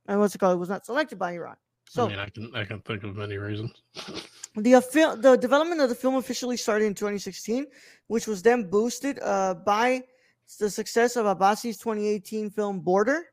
And 0.07 0.19
what's 0.19 0.35
it 0.35 0.39
called? 0.39 0.55
It 0.55 0.59
was 0.59 0.69
not 0.69 0.85
selected 0.85 1.17
by 1.17 1.33
Iran. 1.33 1.55
So 1.89 2.05
I 2.05 2.09
mean, 2.09 2.19
I 2.19 2.29
can 2.29 2.55
I 2.55 2.63
can 2.63 2.79
think 2.81 3.03
of 3.03 3.15
many 3.17 3.37
reasons. 3.37 3.71
the 4.55 5.17
the 5.21 5.37
development 5.39 5.81
of 5.81 5.89
the 5.89 5.95
film 5.95 6.15
officially 6.15 6.55
started 6.55 6.85
in 6.85 6.93
2016, 6.93 7.65
which 8.07 8.27
was 8.27 8.41
then 8.41 8.69
boosted 8.69 9.19
uh, 9.21 9.55
by 9.55 10.01
the 10.59 10.69
success 10.69 11.15
of 11.15 11.25
Abbasi's 11.25 11.77
2018 11.77 12.49
film 12.49 12.79
Border. 12.79 13.25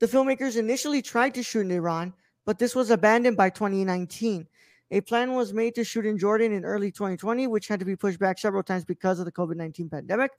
The 0.00 0.06
filmmakers 0.06 0.56
initially 0.56 1.00
tried 1.00 1.34
to 1.34 1.42
shoot 1.42 1.60
in 1.60 1.70
Iran, 1.70 2.12
but 2.44 2.58
this 2.58 2.74
was 2.74 2.90
abandoned 2.90 3.36
by 3.36 3.48
2019. 3.48 4.46
A 4.90 5.00
plan 5.00 5.32
was 5.32 5.54
made 5.54 5.74
to 5.76 5.84
shoot 5.84 6.04
in 6.04 6.18
Jordan 6.18 6.52
in 6.52 6.64
early 6.64 6.90
2020, 6.90 7.46
which 7.46 7.68
had 7.68 7.80
to 7.80 7.86
be 7.86 7.96
pushed 7.96 8.18
back 8.18 8.38
several 8.38 8.62
times 8.62 8.84
because 8.84 9.18
of 9.18 9.24
the 9.24 9.32
COVID 9.32 9.56
19 9.56 9.88
pandemic. 9.88 10.30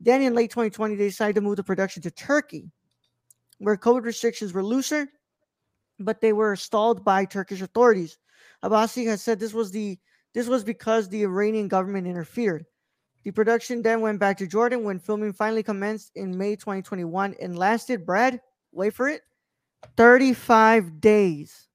Then 0.00 0.22
in 0.22 0.34
late 0.34 0.50
2020, 0.50 0.94
they 0.94 1.08
decided 1.08 1.34
to 1.36 1.40
move 1.40 1.56
the 1.56 1.64
production 1.64 2.02
to 2.02 2.10
Turkey, 2.10 2.70
where 3.58 3.76
COVID 3.76 4.04
restrictions 4.04 4.52
were 4.52 4.62
looser, 4.62 5.08
but 5.98 6.20
they 6.20 6.32
were 6.32 6.56
stalled 6.56 7.04
by 7.04 7.24
Turkish 7.24 7.62
authorities. 7.62 8.18
Abbasi 8.62 9.06
has 9.06 9.22
said 9.22 9.38
this 9.38 9.54
was 9.54 9.70
the 9.70 9.98
this 10.34 10.48
was 10.48 10.64
because 10.64 11.08
the 11.08 11.22
Iranian 11.22 11.66
government 11.66 12.06
interfered. 12.06 12.66
The 13.24 13.30
production 13.30 13.80
then 13.80 14.02
went 14.02 14.20
back 14.20 14.36
to 14.38 14.46
Jordan 14.46 14.84
when 14.84 14.98
filming 14.98 15.32
finally 15.32 15.62
commenced 15.62 16.12
in 16.14 16.36
May 16.36 16.56
2021 16.56 17.34
and 17.40 17.58
lasted, 17.58 18.04
Brad, 18.04 18.40
wait 18.70 18.92
for 18.92 19.08
it, 19.08 19.22
35 19.96 21.00
days. 21.00 21.68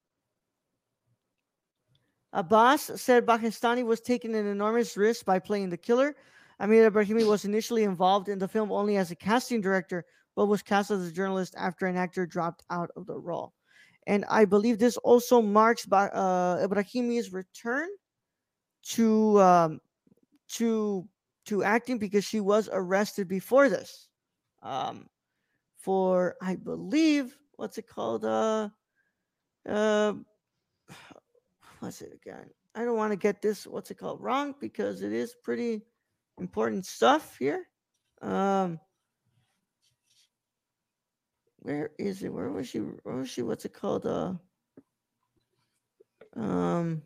Abbasi 2.33 2.97
said 2.97 3.25
Bajestani 3.25 3.83
was 3.83 3.99
taking 3.99 4.35
an 4.35 4.47
enormous 4.47 4.95
risk 4.95 5.25
by 5.25 5.39
playing 5.39 5.69
the 5.69 5.77
killer. 5.77 6.15
Amir 6.61 6.91
Ebrahimi 6.91 7.27
was 7.27 7.43
initially 7.43 7.83
involved 7.83 8.29
in 8.29 8.37
the 8.37 8.47
film 8.47 8.71
only 8.71 8.95
as 8.95 9.09
a 9.09 9.15
casting 9.15 9.61
director, 9.61 10.05
but 10.35 10.45
was 10.45 10.61
cast 10.61 10.91
as 10.91 11.07
a 11.07 11.11
journalist 11.11 11.55
after 11.57 11.87
an 11.87 11.97
actor 11.97 12.27
dropped 12.27 12.63
out 12.69 12.91
of 12.95 13.07
the 13.07 13.17
role. 13.17 13.51
And 14.05 14.25
I 14.29 14.45
believe 14.45 14.77
this 14.77 14.97
also 14.97 15.41
marks 15.41 15.87
uh, 15.91 16.57
Ebrahimi's 16.57 17.33
return 17.33 17.89
to 18.93 19.41
um, 19.41 19.81
to 20.49 21.07
to 21.45 21.63
acting 21.63 21.97
because 21.97 22.25
she 22.25 22.39
was 22.39 22.69
arrested 22.71 23.27
before 23.27 23.67
this 23.67 24.07
um, 24.61 25.07
for 25.77 26.35
I 26.41 26.55
believe 26.55 27.35
what's 27.55 27.77
it 27.79 27.87
called 27.87 28.23
uh 28.23 28.69
Uh, 29.67 30.13
what's 31.79 32.01
it 32.01 32.13
again? 32.13 32.49
I 32.75 32.85
don't 32.85 32.97
want 32.97 33.13
to 33.13 33.17
get 33.17 33.41
this 33.41 33.65
what's 33.65 33.89
it 33.91 33.97
called 33.97 34.21
wrong 34.21 34.53
because 34.59 35.01
it 35.01 35.11
is 35.11 35.35
pretty 35.43 35.81
important 36.38 36.85
stuff 36.85 37.38
here. 37.38 37.67
Um, 38.21 38.79
where 41.59 41.91
is 41.97 42.23
it? 42.23 42.33
Where 42.33 42.50
was 42.50 42.67
she? 42.67 42.79
Where 42.79 43.15
was 43.15 43.29
she? 43.29 43.41
What's 43.41 43.65
it 43.65 43.73
called? 43.73 44.05
Uh, 44.05 44.33
um. 46.35 47.01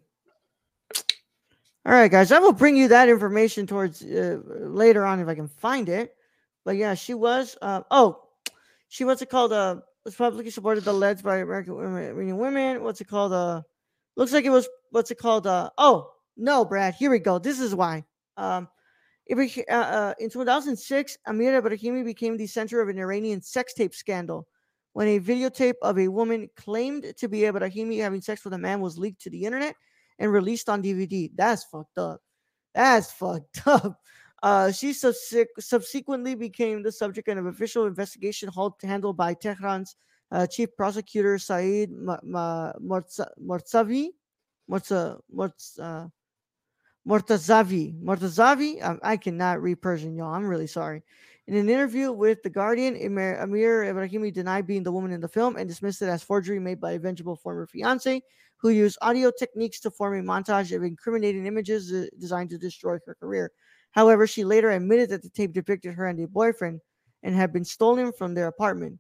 All 1.88 1.94
right, 1.94 2.10
guys, 2.10 2.32
I 2.32 2.40
will 2.40 2.52
bring 2.52 2.76
you 2.76 2.88
that 2.88 3.10
information 3.10 3.68
towards 3.68 4.02
uh, 4.02 4.40
later 4.48 5.06
on 5.06 5.20
if 5.20 5.28
I 5.28 5.36
can 5.36 5.48
find 5.48 5.88
it. 5.88 6.16
But 6.64 6.78
yeah, 6.78 6.96
she 6.96 7.14
was. 7.14 7.56
Uh, 7.62 7.82
oh, 7.92 8.24
she 8.88 9.06
what's 9.06 9.22
it 9.22 9.30
called? 9.30 9.54
Uh, 9.54 9.78
was 10.04 10.16
publicly 10.16 10.50
supported 10.52 10.84
the 10.84 10.94
Leds 10.94 11.22
by 11.22 11.38
American 11.38 11.76
women. 11.76 12.38
Women. 12.38 12.84
What's 12.84 13.02
it 13.02 13.08
called? 13.08 13.34
Uh, 13.34 13.62
looks 14.16 14.34
like 14.34 14.46
it 14.46 14.50
was. 14.50 14.68
What's 14.92 15.12
it 15.12 15.20
called? 15.20 15.46
Uh, 15.46 15.70
oh 15.78 16.12
no, 16.38 16.66
Brad. 16.66 16.96
Here 16.96 17.12
we 17.12 17.20
go. 17.20 17.40
This 17.40 17.60
is 17.60 17.76
why. 17.76 18.04
Um, 18.38 18.68
uh, 19.32 19.74
uh, 19.74 20.14
in 20.20 20.30
2006, 20.30 21.18
Amir 21.26 21.62
Ebrahimi 21.62 22.06
became 22.06 22.38
the 22.38 22.48
center 22.48 22.82
of 22.82 22.90
an 22.90 23.00
Iranian 23.00 23.42
sex 23.42 23.74
tape 23.74 23.96
scandal 23.96 24.48
when 24.94 25.08
a 25.08 25.20
videotape 25.20 25.74
of 25.82 25.98
a 26.00 26.08
woman 26.08 26.50
claimed 26.56 27.14
to 27.18 27.28
be 27.28 27.40
Ebrahimi 27.40 28.00
having 28.00 28.22
sex 28.22 28.46
with 28.46 28.54
a 28.54 28.58
man 28.58 28.80
was 28.82 28.98
leaked 28.98 29.22
to 29.22 29.30
the 29.30 29.44
internet 29.44 29.76
and 30.20 30.32
released 30.32 30.70
on 30.70 30.82
DVD. 30.82 31.32
That's 31.36 31.64
fucked 31.66 31.98
up. 31.98 32.22
That's 32.74 33.12
fucked 33.12 33.62
up. 33.68 34.00
Uh, 34.44 34.72
she 34.72 34.92
subse- 34.92 35.48
subsequently 35.60 36.36
became 36.36 36.84
the 36.84 36.92
subject 36.92 37.28
of 37.28 37.38
an 37.38 37.48
official 37.48 37.88
investigation 37.88 38.50
handled 38.84 39.18
by 39.18 39.34
Tehran's 39.34 39.96
uh, 40.32 40.46
chief 40.48 40.70
prosecutor 40.78 41.40
Saeed. 41.40 41.92
Mortza, 41.92 43.26
Mortza, 45.34 46.12
Mortazavi. 47.08 48.02
Mortazavi? 48.02 48.82
I, 48.82 49.14
I 49.14 49.18
cannot 49.18 49.62
read 49.62 49.82
Persian, 49.82 50.16
y'all. 50.16 50.34
I'm 50.34 50.48
really 50.48 50.68
sorry. 50.68 51.04
In 51.48 51.56
an 51.56 51.70
interview 51.70 52.12
with 52.12 52.42
The 52.42 52.50
Guardian, 52.50 52.96
Amir, 52.96 53.40
Amir 53.40 53.84
Ebrahimi 53.84 54.34
denied 54.34 54.66
being 54.66 54.82
the 54.82 54.92
woman 54.92 55.12
in 55.12 55.22
the 55.22 55.28
film 55.28 55.58
and 55.58 55.70
dismissed 55.70 56.02
it 56.02 56.10
as 56.10 56.24
forgery 56.24 56.60
made 56.60 56.82
by 56.82 56.94
a 56.94 57.00
vengeful 57.00 57.36
former 57.36 57.68
fiance 57.68 58.22
who 58.58 58.70
used 58.70 58.98
audio 59.02 59.32
techniques 59.38 59.80
to 59.82 59.92
form 59.92 60.18
a 60.18 60.24
montage 60.24 60.76
of 60.76 60.82
incriminating 60.82 61.46
images 61.46 62.10
designed 62.18 62.50
to 62.50 62.58
destroy 62.58 62.98
her 63.06 63.16
career. 63.16 63.52
However, 63.92 64.26
she 64.26 64.44
later 64.44 64.72
admitted 64.72 65.10
that 65.10 65.22
the 65.22 65.30
tape 65.30 65.54
depicted 65.54 65.94
her 65.94 66.08
and 66.08 66.20
a 66.20 66.28
boyfriend 66.28 66.82
and 67.22 67.36
had 67.36 67.54
been 67.54 67.66
stolen 67.66 68.12
from 68.12 68.34
their 68.34 68.48
apartment. 68.48 69.00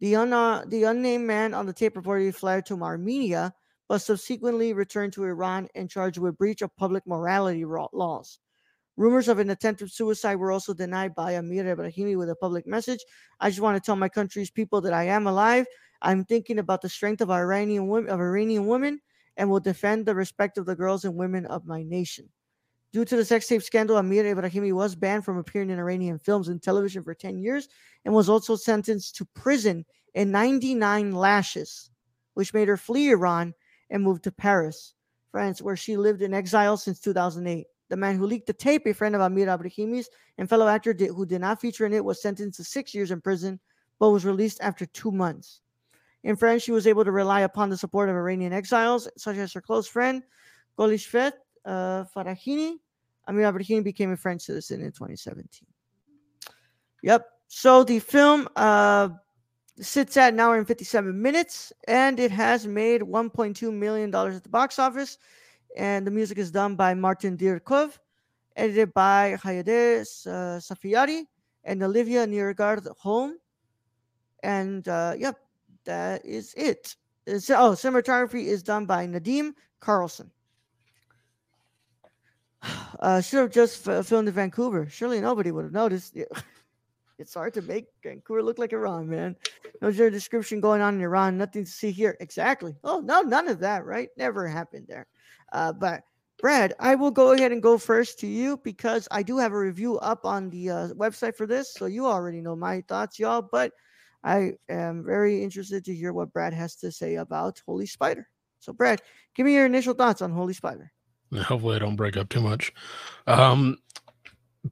The, 0.00 0.16
un- 0.16 0.32
uh, 0.32 0.64
the 0.66 0.84
unnamed 0.84 1.26
man 1.26 1.54
on 1.54 1.66
the 1.66 1.72
tape 1.72 1.94
reportedly 1.94 2.34
fled 2.34 2.66
to 2.66 2.82
Armenia 2.82 3.54
but 3.88 3.98
subsequently 3.98 4.72
returned 4.72 5.12
to 5.12 5.24
Iran 5.24 5.68
and 5.74 5.90
charged 5.90 6.18
with 6.18 6.38
breach 6.38 6.62
of 6.62 6.74
public 6.76 7.06
morality 7.06 7.64
laws. 7.64 8.38
Rumors 8.96 9.28
of 9.28 9.40
an 9.40 9.50
attempted 9.50 9.90
suicide 9.90 10.36
were 10.36 10.52
also 10.52 10.72
denied 10.72 11.14
by 11.14 11.32
Amir 11.32 11.64
Ebrahimi 11.64 12.16
with 12.16 12.30
a 12.30 12.36
public 12.36 12.66
message. 12.66 13.04
I 13.40 13.50
just 13.50 13.60
want 13.60 13.76
to 13.76 13.84
tell 13.84 13.96
my 13.96 14.08
country's 14.08 14.50
people 14.50 14.80
that 14.82 14.92
I 14.92 15.04
am 15.04 15.26
alive. 15.26 15.66
I'm 16.00 16.24
thinking 16.24 16.60
about 16.60 16.80
the 16.80 16.88
strength 16.88 17.20
of 17.20 17.30
Iranian 17.30 17.88
women, 17.88 18.10
of 18.10 18.20
Iranian 18.20 18.66
women, 18.66 19.00
and 19.36 19.50
will 19.50 19.60
defend 19.60 20.06
the 20.06 20.14
respect 20.14 20.58
of 20.58 20.66
the 20.66 20.76
girls 20.76 21.04
and 21.04 21.16
women 21.16 21.44
of 21.46 21.66
my 21.66 21.82
nation. 21.82 22.28
Due 22.92 23.04
to 23.04 23.16
the 23.16 23.24
sex 23.24 23.48
tape 23.48 23.62
scandal, 23.62 23.96
Amir 23.96 24.22
Ebrahimi 24.22 24.72
was 24.72 24.94
banned 24.94 25.24
from 25.24 25.38
appearing 25.38 25.70
in 25.70 25.80
Iranian 25.80 26.20
films 26.20 26.46
and 26.46 26.62
television 26.62 27.02
for 27.02 27.14
10 27.14 27.38
years 27.38 27.68
and 28.04 28.14
was 28.14 28.28
also 28.28 28.54
sentenced 28.54 29.16
to 29.16 29.24
prison 29.34 29.84
and 30.14 30.30
99 30.30 31.10
lashes, 31.10 31.90
which 32.34 32.54
made 32.54 32.68
her 32.68 32.76
flee 32.76 33.10
Iran 33.10 33.52
and 33.94 34.02
moved 34.02 34.24
to 34.24 34.32
Paris, 34.32 34.92
France, 35.30 35.62
where 35.62 35.76
she 35.76 35.96
lived 35.96 36.20
in 36.20 36.34
exile 36.34 36.76
since 36.76 36.98
2008. 36.98 37.64
The 37.90 37.96
man 37.96 38.18
who 38.18 38.26
leaked 38.26 38.48
the 38.48 38.52
tape, 38.52 38.86
a 38.86 38.92
friend 38.92 39.14
of 39.14 39.20
Amir 39.20 39.46
Ebrahimi's 39.46 40.10
and 40.36 40.48
fellow 40.48 40.66
actor 40.66 40.92
did, 40.92 41.10
who 41.10 41.24
did 41.24 41.40
not 41.40 41.60
feature 41.60 41.86
in 41.86 41.92
it, 41.92 42.04
was 42.04 42.20
sentenced 42.20 42.56
to 42.56 42.64
six 42.64 42.92
years 42.92 43.12
in 43.12 43.20
prison, 43.20 43.60
but 44.00 44.10
was 44.10 44.24
released 44.24 44.58
after 44.60 44.84
two 44.84 45.12
months. 45.12 45.60
In 46.24 46.34
France, 46.34 46.64
she 46.64 46.72
was 46.72 46.88
able 46.88 47.04
to 47.04 47.12
rely 47.12 47.42
upon 47.42 47.70
the 47.70 47.76
support 47.76 48.08
of 48.08 48.16
Iranian 48.16 48.52
exiles, 48.52 49.08
such 49.16 49.36
as 49.36 49.52
her 49.52 49.60
close 49.60 49.86
friend, 49.86 50.24
Golshifteh 50.76 51.32
uh, 51.64 52.04
Farahani. 52.16 52.74
Amir 53.28 53.52
Ebrahimi 53.52 53.84
became 53.84 54.10
a 54.10 54.16
French 54.16 54.42
citizen 54.42 54.80
in 54.80 54.90
2017. 54.90 55.68
Yep. 57.04 57.26
So 57.46 57.84
the 57.84 58.00
film 58.00 58.48
uh, 58.56 59.10
sits 59.80 60.16
at 60.16 60.32
an 60.32 60.40
hour 60.40 60.56
and 60.56 60.66
57 60.66 61.20
minutes 61.20 61.72
and 61.88 62.20
it 62.20 62.30
has 62.30 62.66
made 62.66 63.00
1.2 63.02 63.72
million 63.72 64.10
dollars 64.10 64.36
at 64.36 64.42
the 64.42 64.48
box 64.48 64.78
office 64.78 65.18
and 65.76 66.06
the 66.06 66.10
music 66.10 66.38
is 66.38 66.50
done 66.52 66.76
by 66.76 66.94
martin 66.94 67.36
dirkov 67.36 67.98
edited 68.56 68.94
by 68.94 69.36
Hayedeh 69.42 70.02
uh, 70.26 70.60
Safiyari 70.60 71.24
and 71.64 71.82
olivia 71.82 72.26
Neergaard 72.26 72.86
Holm. 72.98 73.38
And 74.42 74.86
uh, 74.86 75.14
yep, 75.16 75.38
that 75.84 76.24
is 76.24 76.54
it. 76.56 76.96
It's, 77.26 77.48
oh, 77.50 77.72
cinematography 77.72 78.44
is 78.44 78.62
done 78.62 78.86
by 78.86 79.06
Nadim 79.06 79.54
Carlsen. 79.80 80.30
Uh, 83.00 83.20
should 83.20 83.40
have 83.40 83.50
just 83.50 83.86
f- 83.86 84.06
filmed 84.06 84.28
in 84.28 84.32
Vancouver. 84.32 84.86
Surely 84.88 85.20
nobody 85.20 85.50
would 85.50 85.64
have 85.64 85.72
noticed. 85.72 86.16
It's 87.18 87.34
hard 87.34 87.54
to 87.54 87.62
make 87.62 87.86
Vancouver 88.02 88.42
look 88.42 88.58
like 88.58 88.72
Iran, 88.72 89.08
man. 89.08 89.36
No 89.80 89.90
description 89.90 90.60
going 90.60 90.80
on 90.80 90.94
in 90.94 91.00
Iran. 91.00 91.38
Nothing 91.38 91.64
to 91.64 91.70
see 91.70 91.90
here. 91.90 92.16
Exactly. 92.20 92.74
Oh, 92.82 93.00
no, 93.00 93.22
none 93.22 93.48
of 93.48 93.60
that, 93.60 93.84
right? 93.84 94.08
Never 94.16 94.48
happened 94.48 94.86
there. 94.88 95.06
Uh, 95.52 95.72
but 95.72 96.02
Brad, 96.38 96.74
I 96.80 96.94
will 96.94 97.10
go 97.10 97.32
ahead 97.32 97.52
and 97.52 97.62
go 97.62 97.78
first 97.78 98.18
to 98.20 98.26
you 98.26 98.56
because 98.64 99.06
I 99.10 99.22
do 99.22 99.38
have 99.38 99.52
a 99.52 99.58
review 99.58 99.98
up 99.98 100.24
on 100.24 100.50
the 100.50 100.70
uh, 100.70 100.88
website 100.88 101.36
for 101.36 101.46
this. 101.46 101.72
So 101.72 101.86
you 101.86 102.06
already 102.06 102.40
know 102.40 102.56
my 102.56 102.82
thoughts, 102.88 103.18
y'all. 103.18 103.42
But 103.42 103.72
I 104.24 104.54
am 104.68 105.04
very 105.04 105.42
interested 105.42 105.84
to 105.84 105.94
hear 105.94 106.12
what 106.12 106.32
Brad 106.32 106.52
has 106.52 106.76
to 106.76 106.90
say 106.90 107.16
about 107.16 107.62
Holy 107.66 107.86
Spider. 107.86 108.28
So, 108.58 108.72
Brad, 108.72 109.02
give 109.34 109.46
me 109.46 109.54
your 109.54 109.66
initial 109.66 109.94
thoughts 109.94 110.22
on 110.22 110.32
Holy 110.32 110.54
Spider. 110.54 110.90
Hopefully, 111.34 111.76
I 111.76 111.78
don't 111.78 111.96
break 111.96 112.16
up 112.16 112.28
too 112.28 112.40
much. 112.40 112.72
Um, 113.26 113.78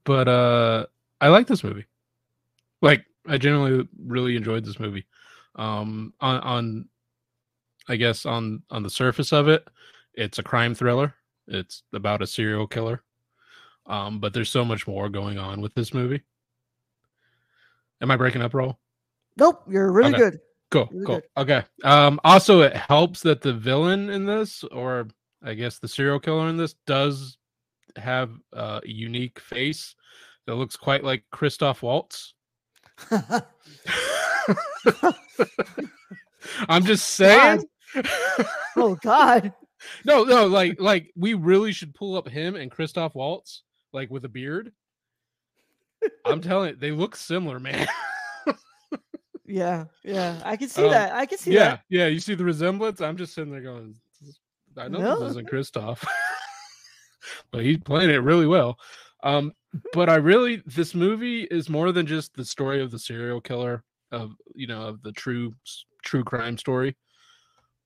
but 0.05 0.27
uh, 0.27 0.87
I 1.21 1.29
like 1.29 1.47
this 1.47 1.63
movie. 1.63 1.87
Like 2.83 3.07
I 3.27 3.39
generally 3.39 3.89
really 4.05 4.37
enjoyed 4.37 4.65
this 4.65 4.81
movie. 4.81 5.07
Um, 5.57 6.13
on, 6.21 6.41
on 6.41 6.89
I 7.89 7.97
guess 7.97 8.27
on 8.27 8.63
on 8.71 8.83
the 8.83 8.91
surface 8.91 9.33
of 9.33 9.49
it, 9.49 9.67
it's 10.15 10.39
a 10.39 10.43
crime 10.43 10.75
thriller. 10.75 11.15
It's 11.47 11.83
about 11.93 12.23
a 12.23 12.27
serial 12.27 12.67
killer. 12.67 13.03
Um, 13.87 14.21
but 14.21 14.33
there's 14.33 14.51
so 14.51 14.65
much 14.65 14.87
more 14.87 15.09
going 15.09 15.39
on 15.39 15.61
with 15.61 15.75
this 15.75 15.93
movie. 15.93 16.23
Am 18.01 18.11
I 18.11 18.17
breaking 18.17 18.43
up, 18.43 18.53
Raul? 18.53 18.77
Nope, 19.37 19.63
you're 19.69 19.91
really 19.91 20.15
okay. 20.15 20.19
good. 20.19 20.41
Cool, 20.71 20.89
really 20.93 21.07
cool. 21.07 21.15
Good. 21.17 21.25
Okay. 21.37 21.63
Um, 21.85 22.21
also, 22.25 22.63
it 22.63 22.77
helps 22.77 23.23
that 23.23 23.41
the 23.41 23.53
villain 23.53 24.11
in 24.11 24.25
this, 24.25 24.65
or 24.65 25.09
I 25.43 25.55
guess 25.55 25.79
the 25.79 25.89
serial 25.89 26.21
killer 26.21 26.49
in 26.49 26.57
this, 26.57 26.75
does 26.87 27.39
have 27.97 28.31
a 28.53 28.81
unique 28.85 29.39
face 29.41 29.95
that 30.47 30.55
looks 30.55 30.77
quite 30.77 31.05
like 31.05 31.25
Christoph 31.31 31.83
Waltz. 31.83 32.35
I'm 36.69 36.85
just 36.85 37.11
saying. 37.11 37.65
God. 37.95 38.05
oh 38.77 38.95
God. 38.97 39.53
No, 40.05 40.25
no, 40.25 40.47
like 40.47 40.81
like 40.81 41.11
we 41.17 41.35
really 41.35 41.73
should 41.73 41.95
pull 41.95 42.17
up 42.17 42.29
him 42.29 42.55
and 42.55 42.71
Christoph 42.71 43.15
Waltz, 43.15 43.63
like 43.93 44.11
with 44.11 44.25
a 44.25 44.29
beard. 44.29 44.73
I'm 46.25 46.41
telling 46.41 46.71
you, 46.71 46.77
they 46.77 46.91
look 46.93 47.15
similar, 47.17 47.61
man. 47.61 47.87
yeah, 49.47 49.85
yeah. 50.05 50.41
I 50.45 50.57
can 50.57 50.69
see 50.69 50.85
Um, 50.85 50.91
that. 50.91 51.13
I 51.13 51.27
can 51.27 51.39
see 51.39 51.53
yeah, 51.53 51.61
that. 51.71 51.81
yeah. 51.89 52.07
You 52.07 52.19
see 52.21 52.35
the 52.35 52.45
resemblance? 52.45 53.01
I'm 53.01 53.17
just 53.17 53.35
sitting 53.35 53.53
there 53.53 53.61
going, 53.61 53.95
I 54.77 54.89
know 54.89 54.99
No. 55.01 55.21
this 55.21 55.31
isn't 55.31 55.49
Christoph, 55.49 56.05
but 57.53 57.63
he's 57.65 57.79
playing 57.79 58.11
it 58.11 58.23
really 58.23 58.47
well. 58.47 58.79
Um, 59.23 59.53
but 59.93 60.09
I 60.09 60.17
really, 60.17 60.63
this 60.67 60.95
movie 60.95 61.43
is 61.45 61.69
more 61.69 61.93
than 61.93 62.07
just 62.07 62.35
the 62.35 62.45
story 62.45 62.83
of 62.83 62.91
the 62.91 62.99
serial 62.99 63.41
killer 63.41 63.85
of 64.11 64.35
you 64.55 64.67
know 64.67 64.83
of 64.83 65.03
the 65.03 65.13
true 65.13 65.55
true 66.03 66.25
crime 66.25 66.59
story. 66.59 66.97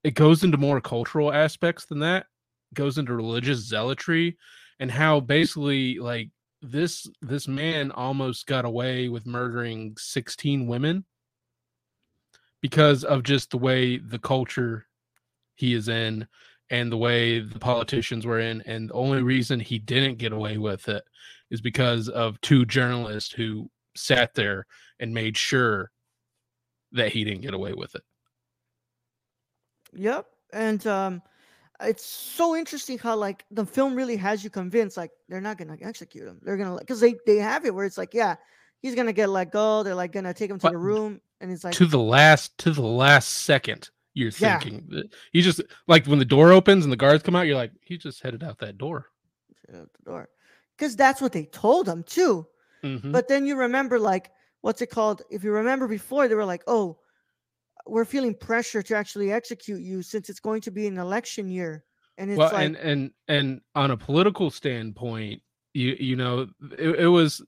It 0.05 0.15
goes 0.15 0.45
into 0.45 0.59
more 0.59 0.81
cultural 0.81 1.33
aspects 1.33 1.87
than 1.87 2.01
that. 2.01 2.27
It 2.73 2.75
goes 2.75 2.99
into 2.99 3.15
religious 3.15 3.61
zealotry 3.61 4.37
and 4.79 4.91
how 4.91 5.21
basically 5.21 5.99
like 5.99 6.31
this 6.63 7.09
this 7.23 7.49
man 7.49 7.91
almost 7.93 8.47
got 8.47 8.65
away 8.65 9.09
with 9.09 9.27
murdering 9.27 9.95
16 9.99 10.67
women 10.67 11.05
because 12.61 13.05
of 13.05 13.23
just 13.23 13.51
the 13.51 13.59
way 13.59 13.99
the 13.99 14.19
culture 14.19 14.87
he 15.55 15.75
is 15.75 15.89
in 15.89 16.27
and 16.71 16.91
the 16.91 16.97
way 16.97 17.39
the 17.39 17.59
politicians 17.59 18.27
were 18.27 18.41
in 18.41 18.63
and 18.63 18.89
the 18.89 18.95
only 18.95 19.23
reason 19.23 19.61
he 19.61 19.79
didn't 19.79 20.19
get 20.19 20.33
away 20.33 20.59
with 20.59 20.89
it 20.89 21.05
is 21.51 21.61
because 21.61 22.09
of 22.09 22.41
two 22.41 22.65
journalists 22.65 23.33
who 23.33 23.71
sat 23.95 24.35
there 24.35 24.67
and 25.01 25.13
made 25.15 25.37
sure 25.37 25.91
that 26.93 27.13
he 27.13 27.25
didn't 27.25 27.43
get 27.43 27.55
away 27.55 27.73
with 27.73 27.95
it 27.95 28.03
Yep. 29.93 30.27
and 30.53 30.87
um, 30.87 31.23
it's 31.81 32.05
so 32.05 32.57
interesting 32.57 32.99
how 32.99 33.17
like 33.17 33.45
the 33.51 33.65
film 33.67 33.95
really 33.95 34.17
has 34.17 34.43
you 34.45 34.51
convinced 34.51 34.97
like 34.97 35.11
they're 35.29 35.41
not 35.41 35.59
gonna 35.59 35.77
execute 35.81 36.27
him. 36.27 36.41
They're 36.43 36.57
gonna 36.57 36.79
because 36.79 37.01
they 37.01 37.17
they 37.27 37.37
have 37.37 37.65
it 37.65 37.75
where 37.75 37.85
it's 37.85 37.99
like 37.99 38.15
yeah 38.15 38.37
he's 38.81 38.95
gonna 38.95 39.13
get 39.13 39.29
let 39.29 39.53
go. 39.53 39.83
They're 39.83 39.95
like 39.95 40.13
gonna 40.13 40.35
take 40.35 40.51
him 40.51 40.59
to 40.59 40.63
But 40.63 40.73
the 40.73 40.79
room, 40.79 41.21
and 41.41 41.51
it's 41.51 41.65
like 41.65 41.75
to 41.75 41.87
the 41.87 41.99
last 41.99 42.57
to 42.59 42.71
the 42.71 42.83
last 42.83 43.29
second 43.29 43.91
you're 44.15 44.31
Yeah. 44.39 44.59
thinking 44.59 44.87
that 44.89 45.15
he 45.33 45.43
just 45.43 45.61
like 45.87 46.07
when 46.07 46.19
the 46.19 46.25
door 46.25 46.53
opens 46.53 46.85
and 46.85 46.93
the 46.93 46.97
guards 46.97 47.23
come 47.23 47.37
out 47.37 47.47
you're 47.47 47.57
like 47.57 47.73
he 47.83 47.99
just 47.99 48.23
headed 48.23 48.43
out 48.43 48.59
that 48.59 48.79
door 48.79 49.07
out 49.75 49.91
the 49.93 50.11
door 50.11 50.29
because 50.77 50.97
that's 50.97 51.21
what 51.21 51.33
they 51.33 51.47
told 51.47 51.89
him 51.89 52.03
too. 52.03 52.47
Mhm. 52.85 53.13
But 53.13 53.29
then 53.29 53.47
you 53.47 53.57
remember, 53.57 53.99
like, 53.99 54.31
what's 54.61 54.83
it 54.83 54.91
called? 54.91 55.23
If 55.31 55.43
you 55.45 55.53
remember 55.53 55.89
before, 55.89 56.29
they 56.29 56.35
were 56.35 56.45
like, 56.45 56.63
oh, 56.67 56.99
we're 57.87 58.05
feeling 58.05 58.35
pressure 58.35 58.83
to 58.83 58.97
actually 58.97 59.33
execute 59.33 59.81
you 59.81 60.03
since 60.03 60.29
it's 60.29 60.41
going 60.41 60.61
to 60.63 60.71
be 60.71 60.87
an 60.87 60.99
election 60.99 61.49
year. 61.49 61.85
And 62.19 62.31
it's 62.31 62.39
well 62.39 62.53
like, 62.53 62.67
and 62.67 62.77
and 62.77 63.11
and 63.29 63.61
on 63.75 63.91
a 63.91 63.97
political 63.97 64.51
standpoint 64.51 65.43
you 65.75 65.97
you 66.01 66.17
know 66.17 66.49
it, 66.79 67.01
it 67.01 67.09
was 67.09 67.45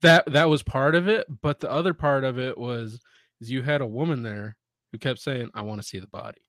that 0.00 0.24
that 0.32 0.48
was 0.48 0.62
part 0.64 0.96
of 0.96 1.06
it 1.06 1.24
but 1.40 1.60
the 1.60 1.70
other 1.70 1.94
part 1.94 2.24
of 2.24 2.36
it 2.36 2.58
was 2.58 3.00
is 3.40 3.50
you 3.50 3.62
had 3.62 3.80
a 3.80 3.86
woman 3.86 4.24
there 4.24 4.56
who 4.90 4.98
kept 4.98 5.20
saying 5.20 5.48
i 5.54 5.62
want 5.62 5.80
to 5.80 5.86
see 5.86 6.00
the 6.00 6.08
body 6.08 6.40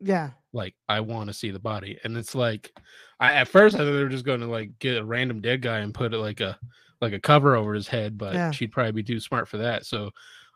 yeah, 0.00 0.30
like 0.52 0.74
i 0.88 1.00
want 1.00 1.28
to 1.28 1.34
see 1.34 1.50
the 1.50 1.58
body 1.58 1.98
and 2.04 2.16
it's 2.16 2.34
like 2.34 2.72
i 3.20 3.32
at 3.32 3.48
first 3.48 3.74
i 3.74 3.78
thought 3.78 3.84
they 3.84 4.02
were 4.02 4.08
just 4.08 4.24
going 4.24 4.40
to 4.40 4.46
like 4.46 4.70
get 4.78 4.98
a 4.98 5.04
random 5.04 5.40
dead 5.40 5.62
guy 5.62 5.78
and 5.78 5.94
put 5.94 6.14
it 6.14 6.18
like 6.18 6.40
a 6.40 6.58
like 7.00 7.12
a 7.12 7.20
cover 7.20 7.56
over 7.56 7.74
his 7.74 7.88
head 7.88 8.16
but 8.18 8.34
Yeah. 8.34 8.50
she'd 8.50 8.72
probably 8.72 8.92
be 8.92 9.02
too 9.02 9.20
smart 9.20 9.48
for 9.48 9.58
that 9.58 9.84
so 9.86 10.10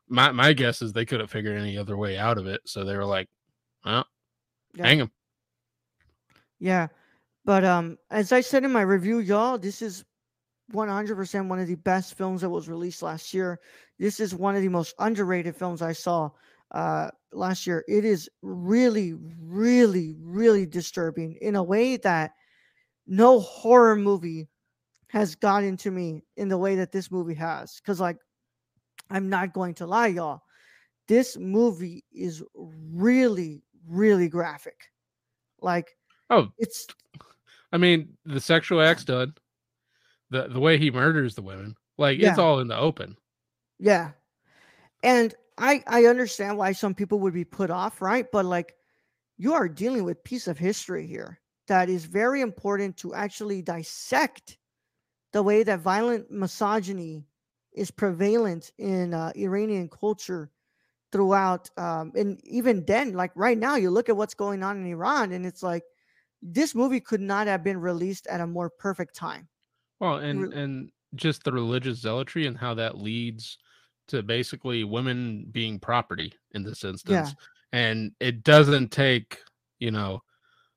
my 0.09 0.31
my 0.33 0.53
guess 0.53 0.83
is 0.83 0.93
they 0.93 1.05
couldn't 1.05 1.29
figure 1.29 1.55
any 1.55 1.77
other 1.77 1.97
way 1.97 2.17
out 2.17 2.39
of 2.39 2.47
it 2.47 2.61
so 2.65 2.85
they 2.85 2.97
were 2.97 3.05
like 3.05 3.29
well 3.85 4.07
Yeah. 4.75 4.87
hang 4.87 4.99
him 5.01 5.11
yeah. 6.61 6.89
But 7.45 7.65
um, 7.65 7.99
as 8.11 8.33
I 8.33 8.41
said 8.41 8.65
in 8.65 8.73
my 8.73 8.83
review, 8.83 9.21
y'all, 9.21 9.59
this 9.59 9.81
is 9.81 10.05
100% 10.73 11.49
one 11.49 11.59
of 11.59 11.67
the 11.67 11.77
best 11.77 12.15
films 12.15 12.43
that 12.43 12.51
was 12.51 12.69
released 12.69 13.03
last 13.03 13.33
year. 13.33 13.59
This 13.99 14.21
is 14.21 14.35
one 14.35 14.55
of 14.55 14.63
the 14.63 14.69
most 14.69 14.95
underrated 14.99 15.57
films 15.57 15.81
I 15.81 15.93
saw 15.93 16.31
uh 16.73 17.11
last 17.33 17.67
year. 17.67 17.85
It 17.89 18.05
is 18.05 18.29
really, 18.43 19.15
really, 19.41 20.17
really 20.21 20.67
disturbing 20.67 21.35
in 21.41 21.57
a 21.57 21.63
way 21.63 21.97
that 21.99 22.33
no 23.07 23.41
horror 23.41 23.97
movie 23.97 24.49
has 25.09 25.35
gotten 25.35 25.77
to 25.79 25.91
me 25.91 26.23
in 26.37 26.49
the 26.49 26.59
way 26.59 26.77
that 26.77 26.93
this 26.93 27.11
movie 27.11 27.35
has. 27.35 27.81
Because, 27.81 28.01
like, 28.01 28.19
I'm 29.11 29.29
not 29.29 29.55
going 29.55 29.75
to 29.75 29.87
lie, 29.87 30.09
y'all. 30.09 30.43
This 31.07 31.39
movie 31.39 32.05
is 32.13 32.43
really, 32.55 33.63
really 33.87 34.29
graphic. 34.29 34.91
Like, 35.61 35.97
oh 36.31 36.49
it's 36.59 36.87
I 37.73 37.79
mean, 37.79 38.17
the 38.25 38.41
sexual 38.41 38.81
act's 38.81 39.05
done. 39.05 39.35
The 40.31 40.49
the 40.49 40.61
way 40.61 40.79
he 40.79 40.91
murders 40.91 41.35
the 41.35 41.43
women, 41.43 41.75
like 41.97 42.19
it's 42.19 42.39
all 42.39 42.61
in 42.61 42.69
the 42.69 42.77
open. 42.77 43.17
Yeah. 43.79 44.11
And 45.03 45.35
I 45.59 45.83
I 45.87 46.07
understand 46.07 46.57
why 46.57 46.73
some 46.73 46.95
people 46.95 47.21
would 47.21 47.35
be 47.35 47.45
put 47.45 47.71
off, 47.71 48.01
right? 48.01 48.27
But 48.31 48.45
like 48.45 48.75
you 49.37 49.55
are 49.55 49.69
dealing 49.69 50.05
with 50.05 50.25
piece 50.25 50.49
of 50.49 50.59
history 50.59 51.07
here 51.07 51.41
that 51.69 51.89
is 51.89 52.05
very 52.05 52.41
important 52.41 52.97
to 52.99 53.15
actually 53.15 53.63
dissect 53.63 54.59
the 55.33 55.43
way 55.43 55.63
that 55.63 55.81
violent 55.81 56.31
misogyny 56.31 57.27
is 57.73 57.91
prevalent 57.91 58.73
in 58.79 59.15
uh, 59.15 59.33
Iranian 59.37 59.89
culture 59.89 60.51
throughout 61.11 61.71
um 61.79 62.13
and 62.17 62.39
even 62.45 62.85
then 62.85 63.15
like 63.15 63.31
right 63.35 63.57
now 63.57 63.77
you 63.77 63.89
look 63.91 64.11
at 64.11 64.17
what's 64.17 64.35
going 64.35 64.63
on 64.63 64.77
in 64.77 64.87
Iran 64.87 65.33
and 65.33 65.47
it's 65.47 65.63
like 65.63 65.83
this 66.43 66.75
movie 66.75 67.01
could 67.01 67.21
not 67.21 67.47
have 67.47 67.65
been 67.65 67.81
released 67.81 68.27
at 68.27 68.41
a 68.41 68.47
more 68.47 68.71
perfect 68.71 69.15
time. 69.15 69.49
Well, 70.01 70.17
and 70.17 70.53
and 70.53 70.91
just 71.15 71.45
the 71.45 71.53
religious 71.53 71.99
zealotry 71.99 72.47
and 72.47 72.57
how 72.57 72.75
that 72.75 72.99
leads 72.99 73.59
to 74.09 74.23
basically 74.23 74.85
women 74.85 75.47
being 75.53 75.79
property 75.79 76.33
in 76.53 76.63
this 76.63 76.85
instance. 76.85 77.35
And 77.73 78.13
it 78.21 78.43
doesn't 78.45 78.91
take, 78.91 79.39
you 79.79 79.91
know, 79.91 80.23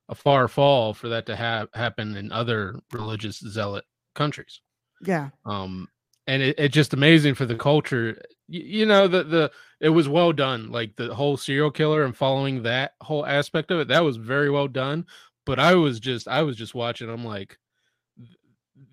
a 0.08 0.14
far 0.14 0.46
fall 0.48 0.92
for 0.94 1.08
that 1.08 1.26
to 1.26 1.36
have 1.36 1.68
happen 1.74 2.16
in 2.16 2.30
other 2.32 2.78
religious 2.92 3.38
zealot 3.38 3.84
countries. 4.14 4.60
Yeah. 5.04 5.30
um 5.44 5.88
and 6.28 6.40
it, 6.42 6.54
it's 6.58 6.74
just 6.74 6.94
amazing 6.94 7.34
for 7.34 7.44
the 7.46 7.56
culture 7.56 8.14
y- 8.48 8.58
you 8.78 8.86
know 8.86 9.08
the 9.08 9.24
the 9.24 9.50
it 9.80 9.88
was 9.88 10.08
well 10.08 10.32
done 10.32 10.70
like 10.70 10.94
the 10.94 11.12
whole 11.12 11.36
serial 11.36 11.72
killer 11.72 12.04
and 12.04 12.16
following 12.16 12.62
that 12.62 12.92
whole 13.00 13.26
aspect 13.26 13.72
of 13.72 13.80
it 13.80 13.88
that 13.88 14.04
was 14.04 14.16
very 14.16 14.48
well 14.48 14.68
done 14.68 15.04
but 15.44 15.58
i 15.58 15.74
was 15.74 15.98
just 15.98 16.28
i 16.28 16.40
was 16.40 16.56
just 16.56 16.76
watching 16.76 17.10
i'm 17.10 17.24
like 17.24 17.58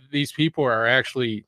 these 0.09 0.31
people 0.31 0.63
are 0.63 0.87
actually 0.87 1.45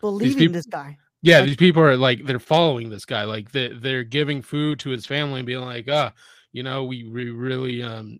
Believing 0.00 0.38
peop- 0.38 0.52
this 0.52 0.64
guy. 0.66 0.96
Yeah 1.22 1.42
these 1.42 1.56
people 1.56 1.82
are 1.82 1.96
like 1.96 2.24
they're 2.24 2.38
following 2.38 2.88
this 2.90 3.04
guy 3.04 3.24
like 3.24 3.50
they, 3.52 3.68
they're 3.68 4.04
giving 4.04 4.42
food 4.42 4.78
to 4.78 4.90
his 4.90 5.06
family 5.06 5.40
and 5.40 5.46
being 5.46 5.60
like 5.60 5.86
ah 5.90 6.12
you 6.52 6.62
know 6.62 6.84
we, 6.84 7.04
we 7.08 7.30
really 7.30 7.82
um 7.82 8.18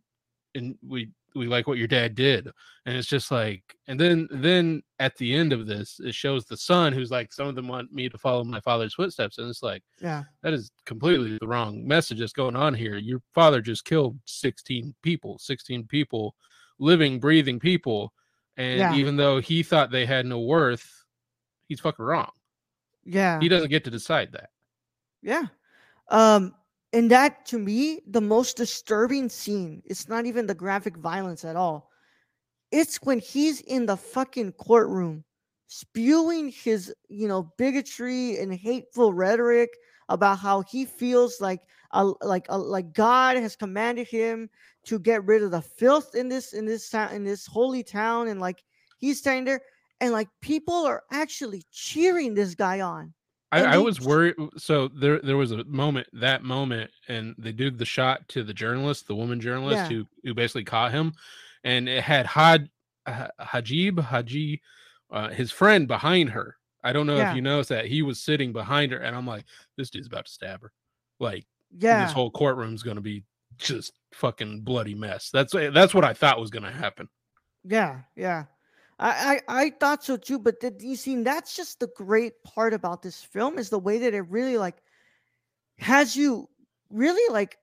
and 0.55 0.77
we 0.87 1.11
we 1.37 1.47
like 1.47 1.69
what 1.69 1.79
your 1.79 1.87
dad 1.87 2.15
did 2.17 2.49
and 2.87 2.97
it's 2.97 3.07
just 3.09 3.31
like 3.31 3.63
and 3.87 3.99
then 4.01 4.27
then 4.33 4.83
at 4.99 5.17
the 5.17 5.33
end 5.33 5.53
of 5.53 5.67
this 5.67 6.01
it 6.01 6.15
shows 6.15 6.45
the 6.45 6.57
son 6.57 6.93
who's 6.93 7.11
like 7.11 7.33
some 7.33 7.47
of 7.47 7.55
them 7.55 7.69
want 7.69 7.93
me 7.93 8.09
to 8.09 8.19
follow 8.19 8.43
my 8.43 8.61
father's 8.61 8.95
footsteps 8.95 9.39
and 9.39 9.49
it's 9.49 9.63
like 9.63 9.83
Yeah. 10.01 10.25
that 10.43 10.53
is 10.53 10.73
completely 10.87 11.39
the 11.41 11.47
wrong 11.47 11.87
message 11.87 12.19
that's 12.19 12.33
going 12.33 12.57
on 12.57 12.75
here 12.75 12.97
your 12.97 13.21
father 13.33 13.61
just 13.61 13.85
killed 13.85 14.19
16 14.25 14.93
people 15.03 15.39
16 15.39 15.87
people 15.87 16.35
living 16.81 17.21
breathing 17.21 17.61
people 17.61 18.13
and 18.57 18.81
Yeah. 18.81 18.95
even 18.95 19.17
though 19.17 19.41
he 19.41 19.63
thought 19.63 19.93
they 19.93 20.07
had 20.07 20.27
no 20.27 20.41
worth 20.41 21.05
he's 21.69 21.79
fucking 21.81 22.05
wrong 22.05 22.31
Yeah. 23.11 23.41
he 23.41 23.49
doesn't 23.49 23.71
get 23.71 23.85
to 23.85 23.91
decide 23.91 24.33
that 24.33 24.51
Yeah. 25.23 25.47
Um, 26.09 26.55
and 26.93 27.11
that 27.11 27.47
to 27.47 27.59
me, 27.59 28.01
the 28.07 28.21
most 28.21 28.57
disturbing 28.57 29.29
scene, 29.29 29.83
it's 29.85 30.09
not 30.09 30.27
even 30.27 30.47
the 30.47 30.55
graphic 30.55 30.97
violence 30.97 31.45
at 31.45 31.57
all. 31.57 31.91
It's 32.73 32.97
when 33.03 33.19
he's 33.19 33.61
in 33.63 33.87
the 33.87 33.97
fucking 33.97 34.53
courtroom 34.53 35.25
spewing 35.67 36.49
his, 36.51 36.93
you 37.09 37.29
know, 37.29 37.53
bigotry 37.57 38.39
and 38.39 38.53
hateful 38.53 39.13
rhetoric 39.13 39.71
about 40.09 40.39
how 40.39 40.63
he 40.63 40.85
feels 40.85 41.41
like 41.41 41.61
a, 41.93 42.05
like 42.23 42.47
a, 42.49 42.59
like 42.59 42.93
God 42.93 43.37
has 43.37 43.55
commanded 43.55 44.09
him 44.09 44.51
to 44.85 44.99
get 44.99 45.25
rid 45.25 45.43
of 45.43 45.53
the 45.53 45.63
filth 45.63 46.15
in 46.15 46.29
this 46.29 46.53
in 46.53 46.65
this 46.65 46.89
town 46.91 47.13
in 47.13 47.25
this 47.25 47.47
holy 47.47 47.83
town 47.83 48.29
and 48.29 48.41
like 48.41 48.65
he's 48.99 49.19
standing 49.19 49.45
there 49.45 49.61
and 50.01 50.13
like 50.13 50.29
people 50.41 50.75
are 50.87 51.03
actually 51.11 51.65
cheering 51.71 52.35
this 52.35 52.55
guy 52.55 52.81
on. 52.81 53.13
I, 53.53 53.65
I 53.65 53.79
was 53.79 54.01
worried. 54.01 54.37
So 54.57 54.87
there, 54.89 55.19
there 55.19 55.37
was 55.37 55.51
a 55.51 55.65
moment, 55.65 56.07
that 56.13 56.45
moment, 56.45 56.89
and 57.09 57.35
they 57.37 57.51
did 57.51 57.79
the 57.79 57.85
shot 57.85 58.29
to 58.29 58.45
the 58.45 58.55
journalist, 58.55 59.09
the 59.09 59.15
woman 59.17 59.41
journalist 59.41 59.77
Yeah. 59.77 59.89
who 59.89 60.07
who 60.23 60.35
basically 60.35 60.65
caught 60.65 60.93
him, 60.93 61.13
and 61.65 61.89
it 61.89 62.03
had 62.05 62.27
Had 62.27 62.69
Ha- 63.09 63.31
Hajib 63.41 63.99
Haji, 63.99 64.63
uh, 65.11 65.29
his 65.31 65.51
friend 65.51 65.89
behind 65.89 66.31
her. 66.31 66.57
I 66.85 66.93
don't 66.93 67.07
know 67.09 67.17
Yeah. 67.17 67.31
if 67.31 67.37
you 67.37 67.43
noticed 67.43 67.71
that 67.71 67.87
he 67.87 68.03
was 68.03 68.23
sitting 68.23 68.53
behind 68.53 68.93
her, 68.93 68.99
and 68.99 69.17
I'm 69.17 69.27
like, 69.27 69.45
this 69.77 69.91
dude's 69.91 70.07
about 70.07 70.27
to 70.27 70.33
stab 70.33 70.63
her. 70.63 70.71
Like 71.19 71.45
Yeah. 71.77 72.05
this 72.05 72.13
whole 72.13 72.31
courtroom's 72.31 72.85
gonna 72.85 73.01
be 73.01 73.25
just 73.59 73.93
fucking 74.13 74.61
bloody 74.61 74.95
mess. 74.95 75.29
That's 75.33 75.53
that's 75.53 75.93
what 75.93 76.05
I 76.05 76.15
thought 76.15 76.39
was 76.41 76.51
gonna 76.51 76.71
happen. 76.71 77.09
Yeah, 77.65 78.03
yeah. 78.15 78.45
I, 79.01 79.41
I 79.49 79.63
I 79.63 79.71
thought 79.71 80.05
so 80.05 80.19
too, 80.19 80.39
but 80.39 80.61
the, 80.61 80.75
you 80.79 80.95
see, 80.95 81.17
that's 81.23 81.57
just 81.57 81.81
the 81.81 81.89
great 81.97 82.43
part 82.45 82.75
about 82.75 83.03
this 83.03 83.23
film 83.23 83.59
is 83.59 83.71
the 83.71 83.79
way 83.79 83.99
that 83.99 84.13
it 84.13 84.29
really 84.29 84.59
like 84.59 84.77
has 85.79 86.15
you 86.15 86.49
really 86.91 87.33
like 87.33 87.57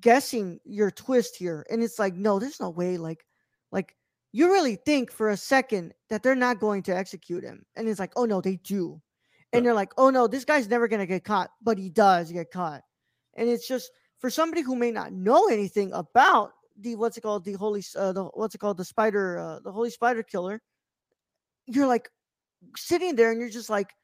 guessing 0.00 0.60
your 0.64 0.90
twist 0.90 1.36
here, 1.36 1.66
and 1.70 1.82
it's 1.82 1.98
like, 1.98 2.14
no, 2.14 2.38
there's 2.38 2.60
no 2.60 2.70
way, 2.70 2.96
like, 2.96 3.26
like 3.70 3.96
you 4.32 4.50
really 4.50 4.76
think 4.76 5.12
for 5.12 5.28
a 5.28 5.36
second 5.36 5.92
that 6.08 6.22
they're 6.22 6.34
not 6.34 6.58
going 6.58 6.82
to 6.84 6.96
execute 6.96 7.44
him, 7.44 7.66
and 7.76 7.86
it's 7.86 8.00
like, 8.00 8.12
oh 8.16 8.24
no, 8.24 8.40
they 8.40 8.56
do, 8.56 9.00
and 9.52 9.66
you're 9.66 9.74
like, 9.74 9.92
oh 9.98 10.08
no, 10.08 10.26
this 10.26 10.46
guy's 10.46 10.68
never 10.68 10.88
gonna 10.88 11.06
get 11.06 11.22
caught, 11.24 11.50
but 11.62 11.76
he 11.76 11.90
does 11.90 12.32
get 12.32 12.50
caught, 12.50 12.82
and 13.34 13.46
it's 13.50 13.68
just 13.68 13.90
for 14.20 14.30
somebody 14.30 14.62
who 14.62 14.74
may 14.74 14.90
not 14.90 15.12
know 15.12 15.48
anything 15.48 15.92
about 15.92 16.52
the 16.80 16.96
what's 16.96 17.18
it 17.18 17.20
called 17.20 17.44
the 17.44 17.52
holy 17.54 17.84
uh, 17.94 18.12
the 18.12 18.24
what's 18.24 18.54
it 18.54 18.58
called 18.58 18.78
the 18.78 18.84
spider 18.84 19.38
uh, 19.38 19.60
the 19.60 19.72
holy 19.72 19.90
spider 19.90 20.22
killer 20.22 20.62
you're 21.68 21.86
like 21.86 22.08
sitting 22.76 23.14
there 23.14 23.30
and 23.30 23.40
you're 23.40 23.48
just 23.50 23.70
like 23.70 23.94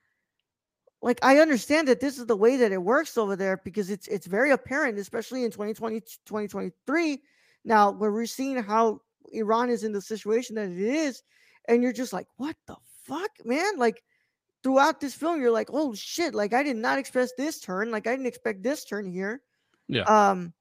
like 1.03 1.19
i 1.23 1.39
understand 1.39 1.89
that 1.89 2.01
this 2.01 2.19
is 2.19 2.27
the 2.27 2.37
way 2.37 2.57
that 2.57 2.73
it 2.73 2.83
works 2.83 3.19
over 3.19 3.37
there 3.37 3.61
because 3.65 3.91
it's 3.91 4.07
it's 4.09 4.27
very 4.27 4.51
apparent 4.51 4.99
especially 4.99 5.45
in 5.45 5.51
2020 5.51 6.01
2023 6.01 7.23
now 7.65 7.91
where 7.91 8.13
we're 8.13 8.27
seeing 8.27 8.57
how 8.63 9.01
iran 9.33 9.71
is 9.71 9.85
in 9.85 9.93
the 9.93 10.01
situation 10.01 10.55
that 10.57 10.69
it 10.71 10.79
is 10.79 11.23
and 11.69 11.83
you're 11.83 11.93
just 11.93 12.13
like 12.13 12.27
what 12.37 12.57
the 12.67 12.77
fuck 13.05 13.31
man 13.45 13.77
like 13.77 14.03
throughout 14.63 15.01
this 15.01 15.15
film 15.15 15.41
you're 15.41 15.51
like 15.51 15.69
oh 15.73 15.95
shit 15.95 16.35
like 16.35 16.55
i 16.55 16.63
did 16.63 16.77
not 16.77 16.99
expect 16.99 17.33
this 17.37 17.61
turn 17.61 17.91
like 17.91 18.07
i 18.07 18.11
didn't 18.11 18.27
expect 18.27 18.63
this 18.63 18.85
turn 18.85 19.05
here 19.11 19.43
Yeah. 19.89 20.03
um 20.05 20.53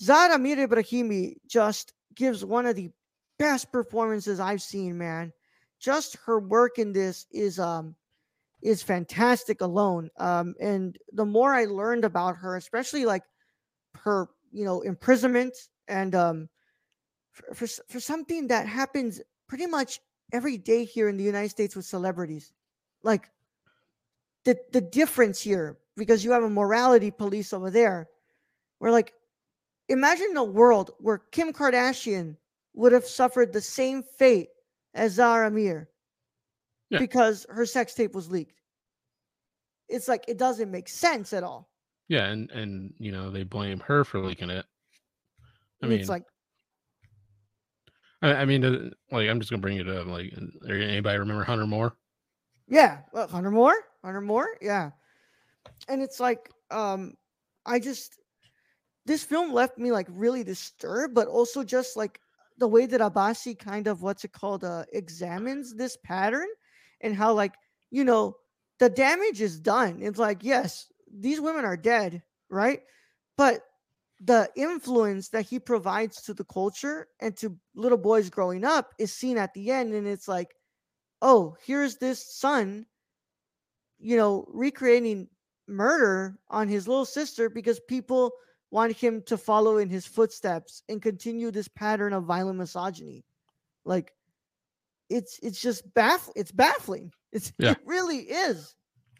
Zara 0.00 0.34
Amir 0.34 0.56
Ebrahimi 0.68 1.36
just 1.46 1.94
gives 2.14 2.44
one 2.44 2.66
of 2.66 2.76
the 2.76 2.90
best 3.38 3.72
performances 3.72 4.40
I've 4.40 4.60
seen, 4.60 4.98
man. 4.98 5.32
Just 5.86 6.16
her 6.26 6.40
work 6.40 6.80
in 6.80 6.92
this 6.92 7.26
is 7.30 7.60
um 7.60 7.94
is 8.60 8.82
fantastic 8.82 9.60
alone. 9.60 10.10
Um 10.18 10.56
and 10.60 10.98
the 11.12 11.24
more 11.24 11.54
I 11.54 11.66
learned 11.66 12.04
about 12.04 12.34
her, 12.38 12.56
especially 12.56 13.04
like 13.04 13.22
her, 13.94 14.26
you 14.50 14.64
know, 14.64 14.80
imprisonment 14.80 15.54
and 15.86 16.12
um 16.16 16.48
for, 17.30 17.54
for, 17.54 17.66
for 17.88 18.00
something 18.00 18.48
that 18.48 18.66
happens 18.66 19.20
pretty 19.46 19.66
much 19.66 20.00
every 20.32 20.58
day 20.58 20.84
here 20.84 21.08
in 21.08 21.16
the 21.16 21.22
United 21.22 21.50
States 21.50 21.76
with 21.76 21.84
celebrities. 21.84 22.52
Like 23.04 23.30
the 24.44 24.58
the 24.72 24.80
difference 24.80 25.40
here 25.40 25.78
because 25.96 26.24
you 26.24 26.32
have 26.32 26.42
a 26.42 26.50
morality 26.50 27.12
police 27.12 27.52
over 27.52 27.70
there 27.70 28.08
where 28.80 28.90
like 28.90 29.12
imagine 29.88 30.36
a 30.36 30.42
world 30.42 30.90
where 30.98 31.22
Kim 31.30 31.52
Kardashian 31.52 32.36
would 32.74 32.90
have 32.90 33.06
suffered 33.06 33.52
the 33.52 33.60
same 33.60 34.02
fate 34.02 34.48
as 34.96 35.12
Zara 35.14 35.46
Amir 35.48 35.90
Yeah. 36.90 36.98
because 36.98 37.46
her 37.50 37.66
sex 37.66 37.94
tape 37.94 38.14
was 38.14 38.30
leaked. 38.30 38.60
It's 39.88 40.08
like 40.08 40.24
it 40.28 40.38
doesn't 40.38 40.70
make 40.70 40.88
sense 40.88 41.32
at 41.32 41.44
all. 41.44 41.70
Yeah, 42.08 42.26
and 42.26 42.50
and 42.50 42.94
you 42.98 43.12
know 43.12 43.30
they 43.30 43.44
blame 43.44 43.80
her 43.80 44.04
for 44.04 44.20
leaking 44.20 44.50
it. 44.50 44.66
I 45.82 45.86
And 45.86 45.90
mean, 45.90 46.00
it's 46.00 46.08
like 46.08 46.24
I, 48.22 48.34
I 48.34 48.44
mean, 48.44 48.64
uh, 48.64 48.90
like 49.10 49.28
I'm 49.28 49.38
just 49.40 49.50
gonna 49.50 49.60
bring 49.60 49.78
it 49.78 49.88
up. 49.88 50.06
Like, 50.06 50.32
uh, 50.36 50.72
anybody 50.72 51.18
remember 51.18 51.44
Hunter 51.44 51.66
Moore? 51.66 51.96
Yeah, 52.68 53.02
well, 53.12 53.28
Hunter 53.28 53.50
Moore, 53.50 53.76
Hunter 54.04 54.20
Moore, 54.20 54.56
yeah. 54.60 54.90
And 55.88 56.02
it's 56.02 56.20
like, 56.20 56.50
um, 56.70 57.14
I 57.66 57.78
just 57.78 58.18
this 59.06 59.24
film 59.24 59.52
left 59.52 59.78
me 59.78 59.92
like 59.92 60.08
really 60.10 60.44
disturbed, 60.44 61.14
but 61.14 61.28
also 61.28 61.64
just 61.64 61.96
like 61.96 62.20
the 62.58 62.68
way 62.68 62.86
that 62.86 63.00
Abbasi 63.00 63.58
kind 63.58 63.86
of 63.86 64.02
what's 64.02 64.24
it 64.24 64.32
called, 64.32 64.64
uh, 64.64 64.84
examines 64.92 65.74
this 65.74 65.96
pattern 65.96 66.48
and 67.00 67.14
how 67.14 67.32
like 67.32 67.54
you 67.90 68.04
know 68.04 68.36
the 68.78 68.88
damage 68.88 69.40
is 69.40 69.60
done. 69.60 69.98
It's 70.00 70.18
like 70.18 70.42
yes, 70.42 70.86
these 71.12 71.40
women 71.40 71.64
are 71.64 71.76
dead, 71.76 72.22
right? 72.50 72.80
But 73.36 73.62
the 74.20 74.48
influence 74.56 75.28
that 75.28 75.42
he 75.42 75.58
provides 75.58 76.22
to 76.22 76.32
the 76.32 76.44
culture 76.44 77.08
and 77.20 77.36
to 77.36 77.54
little 77.74 77.98
boys 77.98 78.30
growing 78.30 78.64
up 78.64 78.94
is 78.98 79.12
seen 79.12 79.36
at 79.36 79.52
the 79.54 79.70
end, 79.70 79.94
and 79.94 80.06
it's 80.06 80.28
like 80.28 80.54
oh, 81.22 81.56
here's 81.64 81.96
this 81.96 82.36
son, 82.36 82.86
you 83.98 84.16
know, 84.16 84.44
recreating 84.48 85.28
murder 85.66 86.38
on 86.48 86.68
his 86.68 86.86
little 86.86 87.04
sister 87.04 87.48
because 87.50 87.80
people 87.88 88.32
want 88.70 88.92
him 88.92 89.22
to 89.26 89.36
follow 89.38 89.78
in 89.78 89.88
his 89.88 90.06
footsteps 90.06 90.82
and 90.88 91.00
continue 91.00 91.50
this 91.50 91.68
pattern 91.68 92.12
of 92.12 92.24
violent 92.24 92.58
misogyny. 92.58 93.24
Like 93.84 94.12
it's 95.08 95.38
it's 95.42 95.60
just 95.60 95.88
baff 95.94 96.30
it's 96.36 96.52
baffling. 96.52 97.12
It's 97.32 97.52
Yeah. 97.58 97.72
it 97.72 97.78
really 97.84 98.18
is. 98.18 98.74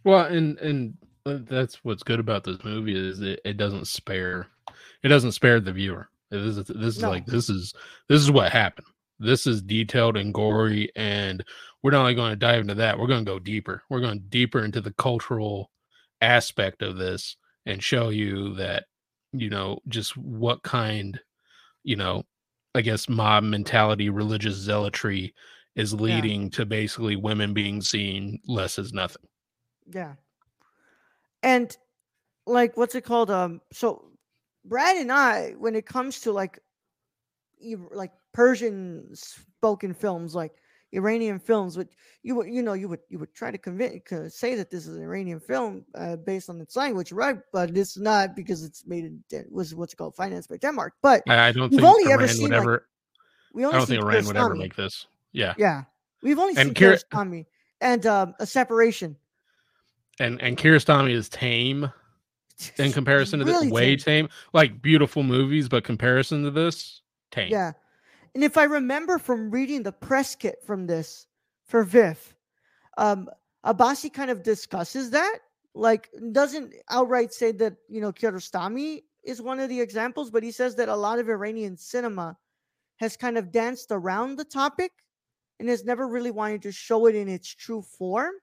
Well, 0.05 0.25
and 0.25 0.59
and 0.59 0.95
uh, 1.27 1.39
that's 1.43 1.85
what's 1.85 2.03
good 2.03 2.21
about 2.21 2.45
this 2.45 2.63
movie 2.65 2.97
is 2.97 3.21
it, 3.21 3.41
it 3.45 3.57
doesn't 3.57 3.87
spare 3.87 4.47
it 5.03 5.09
doesn't 5.09 5.33
spare 5.33 5.61
the 5.61 5.73
viewer. 5.73 6.09
This 6.31 6.57
is 6.57 6.65
this 6.67 6.97
is 6.97 7.03
No. 7.03 7.11
like 7.11 7.27
this 7.27 7.51
is 7.51 7.75
this 8.09 8.21
is 8.23 8.31
what 8.31 8.53
happened. 8.53 8.87
This 9.19 9.47
is 9.47 9.63
detailed 9.63 10.17
and 10.17 10.33
gory, 10.35 10.91
and 10.97 11.43
we're 11.83 11.91
not 11.93 12.01
only 12.01 12.15
going 12.15 12.31
to 12.33 12.37
dive 12.37 12.61
into 12.61 12.75
that. 12.75 12.99
We're 12.99 13.07
going 13.07 13.25
to 13.25 13.31
go 13.31 13.39
deeper. 13.39 13.83
We're 13.89 14.01
going 14.01 14.25
deeper 14.29 14.63
into 14.65 14.81
the 14.81 14.93
cultural 14.93 15.71
aspect 16.21 16.83
of 16.83 16.97
this 16.97 17.37
and 17.65 17.83
show 17.83 18.09
you 18.11 18.55
that 18.55 18.85
you 19.41 19.51
know 19.51 19.79
just 19.89 20.17
what 20.17 20.63
kind 20.63 21.21
you 21.85 21.97
know 21.97 22.25
I 22.77 22.83
guess 22.83 23.09
mob 23.09 23.43
mentality, 23.43 24.11
religious 24.11 24.55
zealotry 24.55 25.35
is 25.77 25.95
leading 25.95 26.51
to 26.51 26.67
basically 26.67 27.17
women 27.17 27.55
being 27.55 27.81
seen 27.81 28.39
less 28.47 28.79
as 28.79 28.93
nothing. 28.93 29.27
Yeah. 29.91 30.15
And 31.43 31.75
like 32.47 32.77
what's 32.77 32.95
it 32.95 33.05
called? 33.05 33.31
Um 33.31 33.63
so 33.73 34.11
Brad 34.67 34.97
and 34.97 35.11
I, 35.11 35.55
when 35.59 35.75
it 35.75 35.87
comes 35.87 36.21
to 36.21 36.33
like 36.33 36.59
like 37.91 38.13
Persian 38.35 39.09
spoken 39.15 39.95
films, 39.95 40.35
like 40.35 40.53
Iranian 40.97 41.39
films, 41.39 41.77
which 41.77 41.93
you 42.23 42.35
would 42.37 42.49
you 42.49 42.63
know 42.63 42.73
you 42.73 42.89
would 42.89 43.01
you 43.09 43.19
would 43.19 43.33
try 43.35 43.51
to 43.51 43.59
convince 43.59 44.03
say 44.35 44.55
that 44.57 44.71
this 44.71 44.87
is 44.87 44.97
an 44.97 45.03
Iranian 45.03 45.41
film 45.41 45.85
uh, 45.95 46.17
based 46.17 46.49
on 46.51 46.61
its 46.61 46.75
language, 46.77 47.13
right? 47.13 47.39
But 47.53 47.77
it's 47.77 47.97
not 47.99 48.35
because 48.35 48.65
it's 48.65 48.87
made 48.87 49.05
in 49.05 49.23
Den- 49.31 49.47
was 49.51 49.75
what's 49.75 49.93
it 49.93 49.97
called 49.97 50.17
financed 50.17 50.49
by 50.49 50.57
Denmark. 50.57 50.95
But 51.03 51.23
I, 51.29 51.49
I 51.49 51.53
don't 51.53 51.71
think 51.71 51.83
only 51.83 52.13
ever 52.13 52.23
Iran 52.25 52.35
seen, 52.35 52.43
would 52.43 52.53
like, 52.53 52.61
ever. 52.63 52.87
we 53.55 53.65
I 53.65 53.73
don't 53.73 53.87
think 53.87 54.03
Iran 54.03 54.27
would 54.27 54.37
ever 54.37 54.55
make 54.55 54.75
this. 54.75 55.07
Yeah, 55.33 55.55
Yeah, 55.59 55.85
we've 56.23 56.39
only 56.39 56.57
And 56.57 56.69
seen 56.69 56.75
Kiarostami 56.75 57.47
and 57.81 58.07
um, 58.07 58.35
a 58.41 58.47
separation. 58.47 59.17
and 60.19 60.41
and 60.43 60.57
Kiarostami 60.57 61.13
is 61.13 61.29
tame 61.29 61.93
in 62.79 62.93
comparison 62.93 63.39
to 63.41 63.45
Really 63.45 63.67
this. 63.67 63.73
Way 63.73 63.97
tame. 63.97 64.27
tame. 64.27 64.29
like 64.55 64.81
beautiful 64.81 65.23
movies, 65.23 65.69
but 65.69 65.85
comparison 65.85 66.43
to 66.45 66.51
this, 66.51 67.03
tame. 67.31 67.51
Yeah. 67.51 67.73
And 68.37 68.45
if 68.45 68.59
I 68.59 68.65
remember 68.65 69.17
from 69.19 69.51
reading 69.51 69.83
the 69.83 69.93
press 69.93 70.35
kit 70.35 70.57
from 70.63 70.87
this 70.87 71.27
for 71.65 71.83
VIFF, 71.85 72.37
um, 72.99 73.31
Abbasi 73.65 74.13
kind 74.13 74.31
of 74.31 74.43
discusses 74.43 75.09
that. 75.09 75.39
Like, 75.75 76.11
doesn't 76.33 76.75
outright 76.91 77.33
say 77.33 77.51
that, 77.53 77.77
you 77.89 78.03
know, 78.03 78.13
Kiarostami 78.13 79.05
is 79.25 79.41
one 79.41 79.59
of 79.59 79.71
the 79.71 79.81
examples, 79.81 80.31
but 80.31 80.43
he 80.43 80.51
says 80.51 80.75
that 80.75 80.91
a 80.91 80.95
lot 80.95 81.19
of 81.19 81.31
Iranian 81.31 81.79
cinema 81.79 82.37
has 82.97 83.17
kind 83.17 83.39
of 83.39 83.51
danced 83.51 83.87
around 83.91 84.37
the 84.37 84.45
topic 84.45 84.93
and 85.59 85.67
has 85.71 85.87
never 85.87 86.07
really 86.07 86.31
wanted 86.31 86.61
to 86.61 86.73
show 86.73 87.07
it 87.07 87.15
in 87.15 87.31
its 87.31 87.49
true 87.49 87.81
form. 87.81 88.35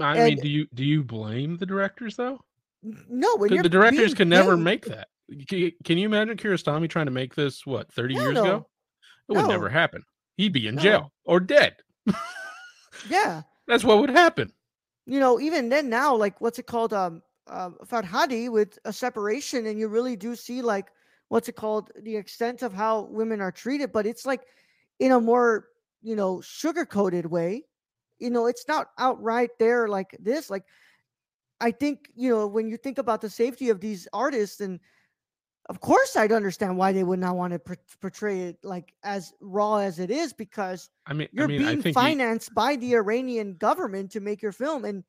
I 0.00 0.16
And- 0.18 0.34
mean, 0.34 0.42
do 0.42 0.48
you 0.48 0.66
do 0.74 0.84
you 0.84 1.04
blame 1.04 1.56
the 1.56 1.66
directors 1.66 2.16
though? 2.16 2.40
No, 2.82 3.36
when 3.36 3.48
'Cause 3.48 3.54
you're 3.54 3.62
the 3.62 3.68
directors 3.68 4.12
can 4.12 4.28
never 4.28 4.56
paid- 4.56 4.62
make 4.64 4.84
that. 4.86 5.06
Can, 5.84 5.98
you 5.98 6.04
imagine 6.04 6.36
Kiarostami 6.36 6.90
trying 6.90 7.06
to 7.06 7.12
make 7.12 7.36
this 7.36 7.64
what 7.64 7.92
thirty 7.92 8.14
Hell 8.14 8.24
years 8.24 8.34
no. 8.34 8.42
ago? 8.44 8.66
It 9.28 9.32
would 9.36 9.48
never 9.48 9.68
happen. 9.68 10.02
He'd 10.36 10.52
be 10.52 10.66
in 10.68 10.74
No. 10.76 10.82
jail 10.82 11.12
or 11.24 11.40
dead. 11.40 11.76
Yeah. 13.08 13.42
That's 13.66 13.84
what 13.84 13.98
would 14.00 14.10
happen. 14.10 14.52
you 15.06 15.20
know, 15.20 15.40
even 15.40 15.68
then 15.68 15.88
now, 15.88 16.14
like 16.14 16.40
what's 16.40 16.58
it 16.58 16.66
called? 16.66 16.92
Um, 16.92 17.22
uh, 17.46 17.70
Farhadi 17.86 18.50
with 18.50 18.78
a 18.84 18.92
separation, 18.92 19.66
and 19.66 19.78
you 19.78 19.88
really 19.88 20.16
do 20.16 20.34
see 20.36 20.62
like 20.62 20.88
what's 21.28 21.48
it 21.48 21.56
called? 21.56 21.90
The 22.02 22.16
extent 22.16 22.62
of 22.62 22.72
how 22.72 23.02
women 23.10 23.40
are 23.40 23.52
treated, 23.52 23.92
but 23.92 24.06
it's 24.06 24.24
like 24.26 24.42
in 25.00 25.12
a 25.12 25.20
more 25.20 25.68
you 26.02 26.16
know 26.16 26.40
sugar 26.40 26.84
coated 26.86 27.26
way. 27.26 27.64
You 28.18 28.30
know, 28.30 28.46
it's 28.46 28.66
not 28.68 28.90
outright 28.98 29.50
there 29.58 29.88
like 29.88 30.16
this. 30.20 30.48
Like, 30.48 30.64
I 31.60 31.70
think 31.70 32.08
you 32.14 32.30
know 32.30 32.46
when 32.46 32.68
you 32.68 32.76
think 32.76 32.98
about 32.98 33.20
the 33.20 33.30
safety 33.30 33.68
of 33.70 33.80
these 33.80 34.08
artists, 34.12 34.60
and 34.60 34.80
of 35.70 35.80
course 35.80 36.16
I'd 36.16 36.32
understand 36.32 36.76
why 36.76 36.92
they 36.92 37.04
would 37.04 37.18
not 37.18 37.36
want 37.36 37.52
to 37.52 37.58
por- 37.58 37.76
portray 38.00 38.40
it 38.42 38.58
like 38.62 38.92
as 39.02 39.32
raw 39.40 39.76
as 39.76 39.98
it 39.98 40.10
is 40.10 40.32
because 40.32 40.90
I 41.06 41.14
mean, 41.14 41.28
you're 41.32 41.44
I 41.44 41.48
mean, 41.48 41.58
being 41.58 41.82
think 41.82 41.86
he- 41.86 41.92
financed 41.92 42.54
by 42.54 42.76
the 42.76 42.94
Iranian 42.94 43.54
government 43.56 44.10
to 44.12 44.20
make 44.20 44.42
your 44.42 44.52
film, 44.52 44.84
and 44.84 45.04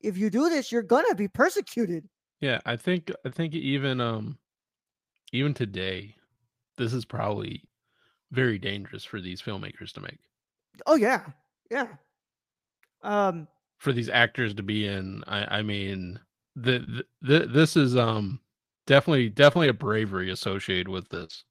if 0.00 0.16
you 0.16 0.30
do 0.30 0.48
this, 0.48 0.70
you're 0.70 0.82
gonna 0.82 1.14
be 1.14 1.28
persecuted. 1.28 2.08
Yeah, 2.40 2.60
I 2.66 2.76
think 2.76 3.10
I 3.24 3.30
think 3.30 3.54
even 3.54 4.00
um 4.00 4.38
even 5.32 5.54
today, 5.54 6.14
this 6.76 6.92
is 6.92 7.04
probably 7.04 7.64
very 8.30 8.58
dangerous 8.58 9.04
for 9.04 9.20
these 9.20 9.40
filmmakers 9.42 9.92
to 9.92 10.00
make. 10.00 10.18
Oh 10.86 10.96
yeah, 10.96 11.24
yeah. 11.70 11.88
Um, 13.02 13.48
For 13.78 13.92
these 13.92 14.08
actors 14.08 14.54
to 14.54 14.62
be 14.62 14.86
in, 14.86 15.22
I, 15.26 15.58
I 15.58 15.62
mean, 15.62 16.18
the, 16.56 16.78
the, 16.80 17.06
the 17.22 17.46
this 17.46 17.76
is 17.76 17.96
um 17.96 18.40
definitely 18.86 19.28
definitely 19.28 19.68
a 19.68 19.74
bravery 19.74 20.30
associated 20.30 20.88
with 20.88 21.08
this 21.10 21.44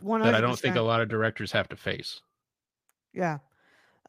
one 0.00 0.22
that 0.22 0.34
I 0.34 0.40
don't 0.40 0.58
think 0.60 0.76
a 0.76 0.82
lot 0.82 1.00
of 1.02 1.08
directors 1.08 1.52
have 1.52 1.68
to 1.68 1.76
face. 1.76 2.22
Yeah. 3.12 3.38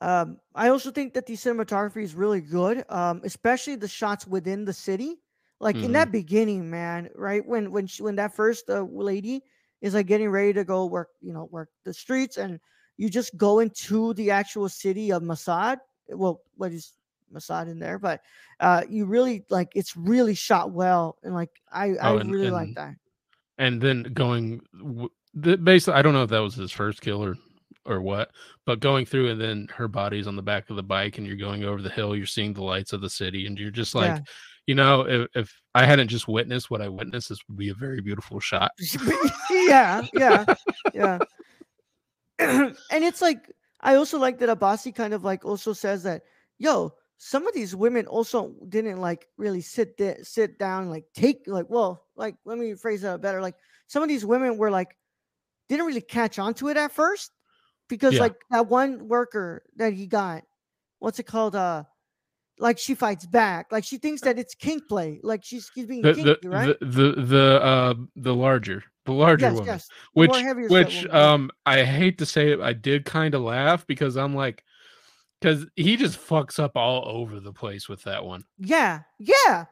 Um, 0.01 0.39
I 0.55 0.69
also 0.69 0.91
think 0.91 1.13
that 1.13 1.27
the 1.27 1.33
cinematography 1.35 2.03
is 2.03 2.15
really 2.15 2.41
good, 2.41 2.85
um, 2.89 3.21
especially 3.25 3.75
the 3.75 3.87
shots 3.87 4.27
within 4.27 4.65
the 4.65 4.73
city. 4.73 5.21
Like 5.59 5.83
in 5.83 5.91
Mhm. 5.91 5.93
that 5.93 6.11
beginning, 6.11 6.69
man, 6.71 7.09
right 7.15 7.45
when 7.45 7.71
when 7.71 7.87
she, 7.87 8.03
when 8.03 8.15
that 8.17 8.35
first 8.35 8.69
uh, 8.69 8.83
lady 8.83 9.43
is 9.81 9.93
like 9.95 10.07
getting 10.07 10.29
ready 10.29 10.53
to 10.53 10.65
go 10.65 10.85
work, 10.87 11.09
you 11.21 11.33
know, 11.33 11.45
work 11.45 11.69
the 11.85 11.93
streets, 11.93 12.37
and 12.37 12.59
you 12.97 13.09
just 13.09 13.37
go 13.37 13.59
into 13.59 14.13
the 14.15 14.31
actual 14.31 14.69
city 14.69 15.11
of 15.11 15.23
Mossad. 15.23 15.79
Well, 16.09 16.43
what 16.55 16.73
is 16.73 16.93
Mossad 17.33 17.69
in 17.69 17.79
there? 17.79 17.97
But 17.99 18.21
uh, 18.59 18.83
you 18.89 19.05
really 19.05 19.43
like 19.49 19.69
it's 19.75 19.95
really 19.95 20.35
shot 20.35 20.71
well, 20.71 21.17
and 21.23 21.33
like 21.33 21.49
I 21.71 21.91
I 21.95 22.11
Oh, 22.11 22.17
and- 22.17 22.31
really 22.31 22.51
like 22.51 22.75
that. 22.75 22.95
And 23.57 23.79
then 23.81 24.03
going 24.13 24.61
the 25.33 25.57
basically, 25.57 25.93
I 25.99 26.01
don't 26.01 26.13
know 26.13 26.23
if 26.23 26.29
that 26.31 26.39
was 26.39 26.55
his 26.55 26.71
first 26.71 27.01
kill 27.01 27.23
or 27.23 27.35
or 27.85 28.01
what, 28.01 28.31
but 28.65 28.79
going 28.79 29.05
through 29.05 29.29
and 29.31 29.41
then 29.41 29.67
her 29.75 29.87
body's 29.87 30.27
on 30.27 30.35
the 30.35 30.41
back 30.41 30.69
of 30.69 30.75
the 30.75 30.83
bike, 30.83 31.17
and 31.17 31.25
you're 31.27 31.35
going 31.35 31.63
over 31.63 31.81
the 31.81 31.89
hill, 31.89 32.15
you're 32.15 32.25
seeing 32.25 32.53
the 32.53 32.63
lights 32.63 32.93
of 32.93 33.01
the 33.01 33.09
city, 33.09 33.47
and 33.47 33.57
you're 33.59 33.71
just 33.71 33.95
like, 33.95 34.05
Yeah. 34.07 34.19
you 34.67 34.75
know, 34.75 35.01
if, 35.01 35.27
if 35.35 35.61
I 35.73 35.85
hadn't 35.85 36.07
just 36.09 36.27
witnessed 36.27 36.69
what 36.69 36.81
I 36.81 36.89
witnessed, 36.89 37.29
this 37.29 37.39
would 37.47 37.57
be 37.57 37.69
a 37.69 37.73
very 37.73 38.01
beautiful 38.01 38.39
shot. 38.39 38.71
yeah, 39.51 40.03
yeah, 40.13 40.45
yeah. 40.93 41.17
and 42.39 42.75
it's 42.91 43.21
like 43.21 43.51
I 43.81 43.95
also 43.95 44.17
like 44.19 44.39
that 44.39 44.49
Abbasi 44.59 44.93
kind 44.95 45.13
of 45.13 45.23
like 45.23 45.45
also 45.45 45.73
says 45.73 46.03
that, 46.03 46.23
yo, 46.59 46.93
some 47.23 47.45
of 47.45 47.53
these 47.53 47.75
women 47.75 48.07
also 48.07 48.51
didn't 48.67 48.97
like 48.99 49.27
really 49.37 49.61
sit 49.61 49.95
there, 49.95 50.17
sit 50.23 50.57
down, 50.57 50.89
like 50.89 51.05
take 51.13 51.43
like, 51.45 51.69
well, 51.69 52.07
like 52.15 52.35
let 52.45 52.57
me 52.57 52.73
phrase 52.73 53.03
that 53.03 53.21
better. 53.21 53.39
Like 53.39 53.53
some 53.85 54.01
of 54.01 54.09
these 54.09 54.25
women 54.25 54.57
were 54.57 54.71
like 54.71 54.97
didn't 55.69 55.85
really 55.85 56.01
catch 56.01 56.39
on 56.39 56.55
to 56.55 56.69
it 56.69 56.77
at 56.77 56.91
first 56.91 57.29
because 57.89 58.15
Yeah. 58.15 58.21
like 58.21 58.35
that 58.49 58.67
one 58.67 59.07
worker 59.07 59.61
that 59.75 59.93
he 59.93 60.07
got, 60.07 60.41
what's 60.97 61.19
it 61.19 61.27
called? 61.27 61.55
Uh 61.55 61.83
like 62.57 62.79
she 62.79 62.95
fights 62.95 63.27
back. 63.27 63.71
Like 63.71 63.83
she 63.83 63.97
thinks 63.99 64.21
that 64.21 64.39
it's 64.39 64.55
kink 64.55 64.87
play. 64.89 65.19
Like 65.21 65.43
she's 65.43 65.69
she's 65.75 65.85
being 65.85 66.01
The 66.01 66.15
kinky, 66.15 66.35
the, 66.41 66.49
right? 66.49 66.79
the 66.79 66.85
the 66.87 67.21
the 67.21 67.61
uh 67.61 67.93
the 68.15 68.33
larger 68.33 68.83
the 69.05 69.13
larger 69.13 69.45
yes, 69.45 69.53
woman. 69.53 69.67
yes. 69.67 69.87
the 69.87 69.93
which 70.19 70.31
which 70.71 71.03
woman, 71.03 71.15
um 71.15 71.51
I 71.67 71.83
hate 71.83 72.17
to 72.17 72.25
say 72.25 72.51
it, 72.51 72.59
I 72.61 72.73
did 72.73 73.05
kind 73.05 73.35
of 73.35 73.43
laugh 73.43 73.85
because 73.85 74.17
I'm 74.17 74.33
like, 74.33 74.63
because 75.41 75.65
he 75.75 75.97
just 75.97 76.19
fucks 76.19 76.59
up 76.59 76.77
all 76.77 77.03
over 77.07 77.39
the 77.39 77.51
place 77.51 77.89
with 77.89 78.03
that 78.03 78.23
one. 78.23 78.45
Yeah, 78.59 79.01
yeah. 79.17 79.65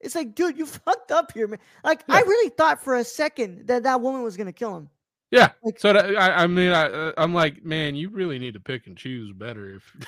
It's 0.00 0.14
like, 0.14 0.34
dude, 0.34 0.56
you 0.56 0.64
fucked 0.86 1.10
up 1.10 1.32
here, 1.32 1.48
man. 1.48 1.58
Like, 1.84 2.04
I 2.08 2.20
really 2.22 2.50
thought 2.50 2.82
for 2.82 2.94
a 2.96 3.04
second 3.04 3.66
that 3.66 3.82
that 3.82 4.00
woman 4.00 4.22
was 4.22 4.36
gonna 4.36 4.52
kill 4.52 4.76
him. 4.76 4.88
Yeah. 5.32 5.50
Like- 5.64 5.80
so 5.80 5.92
that, 5.92 6.16
I 6.16 6.44
I 6.44 6.46
mean 6.46 6.70
I 6.70 6.84
uh, 6.86 7.12
I'm 7.18 7.34
like, 7.34 7.64
man, 7.64 7.96
you 7.96 8.08
really 8.10 8.38
need 8.38 8.54
to 8.54 8.60
pick 8.60 8.86
and 8.86 8.96
choose 8.96 9.32
better 9.32 9.74
if. 9.74 9.96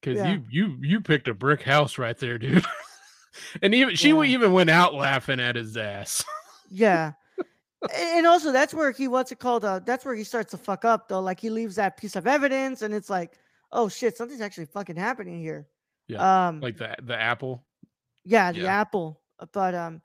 Because 0.00 0.16
Yeah. 0.16 0.32
you 0.32 0.44
you 0.50 0.76
you 0.80 1.00
picked 1.00 1.28
a 1.28 1.34
brick 1.34 1.62
house 1.62 1.98
right 1.98 2.16
there, 2.16 2.38
dude. 2.38 2.64
and 3.62 3.74
even 3.74 3.96
she 3.96 4.08
Yeah. 4.10 4.22
even 4.22 4.52
went 4.52 4.70
out 4.70 4.94
laughing 4.94 5.40
at 5.40 5.56
his 5.56 5.76
ass. 5.76 6.24
Yeah. 6.70 7.12
And 7.94 8.26
also, 8.26 8.50
that's 8.50 8.74
where 8.74 8.90
he 8.90 9.06
what's 9.06 9.30
it 9.30 9.38
called? 9.38 9.64
Uh, 9.64 9.78
that's 9.78 10.04
where 10.04 10.14
he 10.14 10.24
starts 10.24 10.50
to 10.50 10.58
fuck 10.58 10.84
up, 10.84 11.08
though. 11.08 11.20
Like, 11.20 11.38
he 11.38 11.48
leaves 11.48 11.76
that 11.76 11.96
piece 11.96 12.16
of 12.16 12.26
evidence, 12.26 12.82
and 12.82 12.92
it's 12.92 13.08
like, 13.08 13.38
oh 13.70 13.88
shit, 13.88 14.16
something's 14.16 14.40
actually 14.40 14.66
fucking 14.66 14.96
happening 14.96 15.40
here. 15.40 15.68
Yeah, 16.08 16.48
um, 16.48 16.60
like 16.60 16.76
the 16.76 16.96
the 17.02 17.14
apple. 17.16 17.64
yeah, 18.24 18.50
the 18.50 18.60
yeah. 18.62 18.80
apple. 18.80 19.20
Uh, 19.38 19.46
But 19.52 19.74
um, 19.76 20.02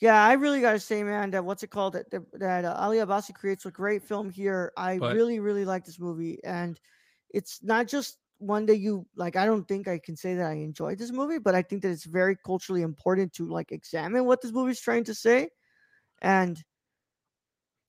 yeah, 0.00 0.24
I 0.24 0.32
really 0.34 0.62
gotta 0.62 0.80
say, 0.80 1.02
man, 1.02 1.32
that 1.32 1.44
what's 1.44 1.62
it 1.62 1.70
called? 1.70 1.92
That 1.92 2.10
that, 2.32 2.64
uh, 2.64 2.74
Ali 2.78 2.98
Abbasi 2.98 3.34
creates 3.34 3.66
a 3.66 3.70
great 3.70 4.02
film 4.02 4.30
here. 4.30 4.72
I 4.76 4.96
But- 4.98 5.14
really, 5.14 5.40
really 5.40 5.66
like 5.66 5.84
this 5.84 5.98
movie, 6.00 6.42
and 6.42 6.80
it's 7.28 7.62
not 7.62 7.86
just 7.86 8.16
one 8.38 8.64
that 8.66 8.78
you 8.78 9.06
like. 9.14 9.36
I 9.36 9.44
don't 9.44 9.68
think 9.68 9.88
I 9.88 9.98
can 9.98 10.16
say 10.16 10.36
that 10.36 10.46
I 10.46 10.54
enjoyed 10.54 10.96
this 10.98 11.12
movie, 11.12 11.38
but 11.38 11.54
I 11.54 11.60
think 11.60 11.82
that 11.82 11.90
it's 11.90 12.04
very 12.04 12.36
culturally 12.36 12.80
important 12.80 13.34
to 13.34 13.46
like 13.46 13.72
examine 13.72 14.24
what 14.24 14.40
this 14.40 14.52
movie's 14.52 14.80
trying 14.80 15.04
to 15.04 15.14
say, 15.14 15.50
and. 16.22 16.56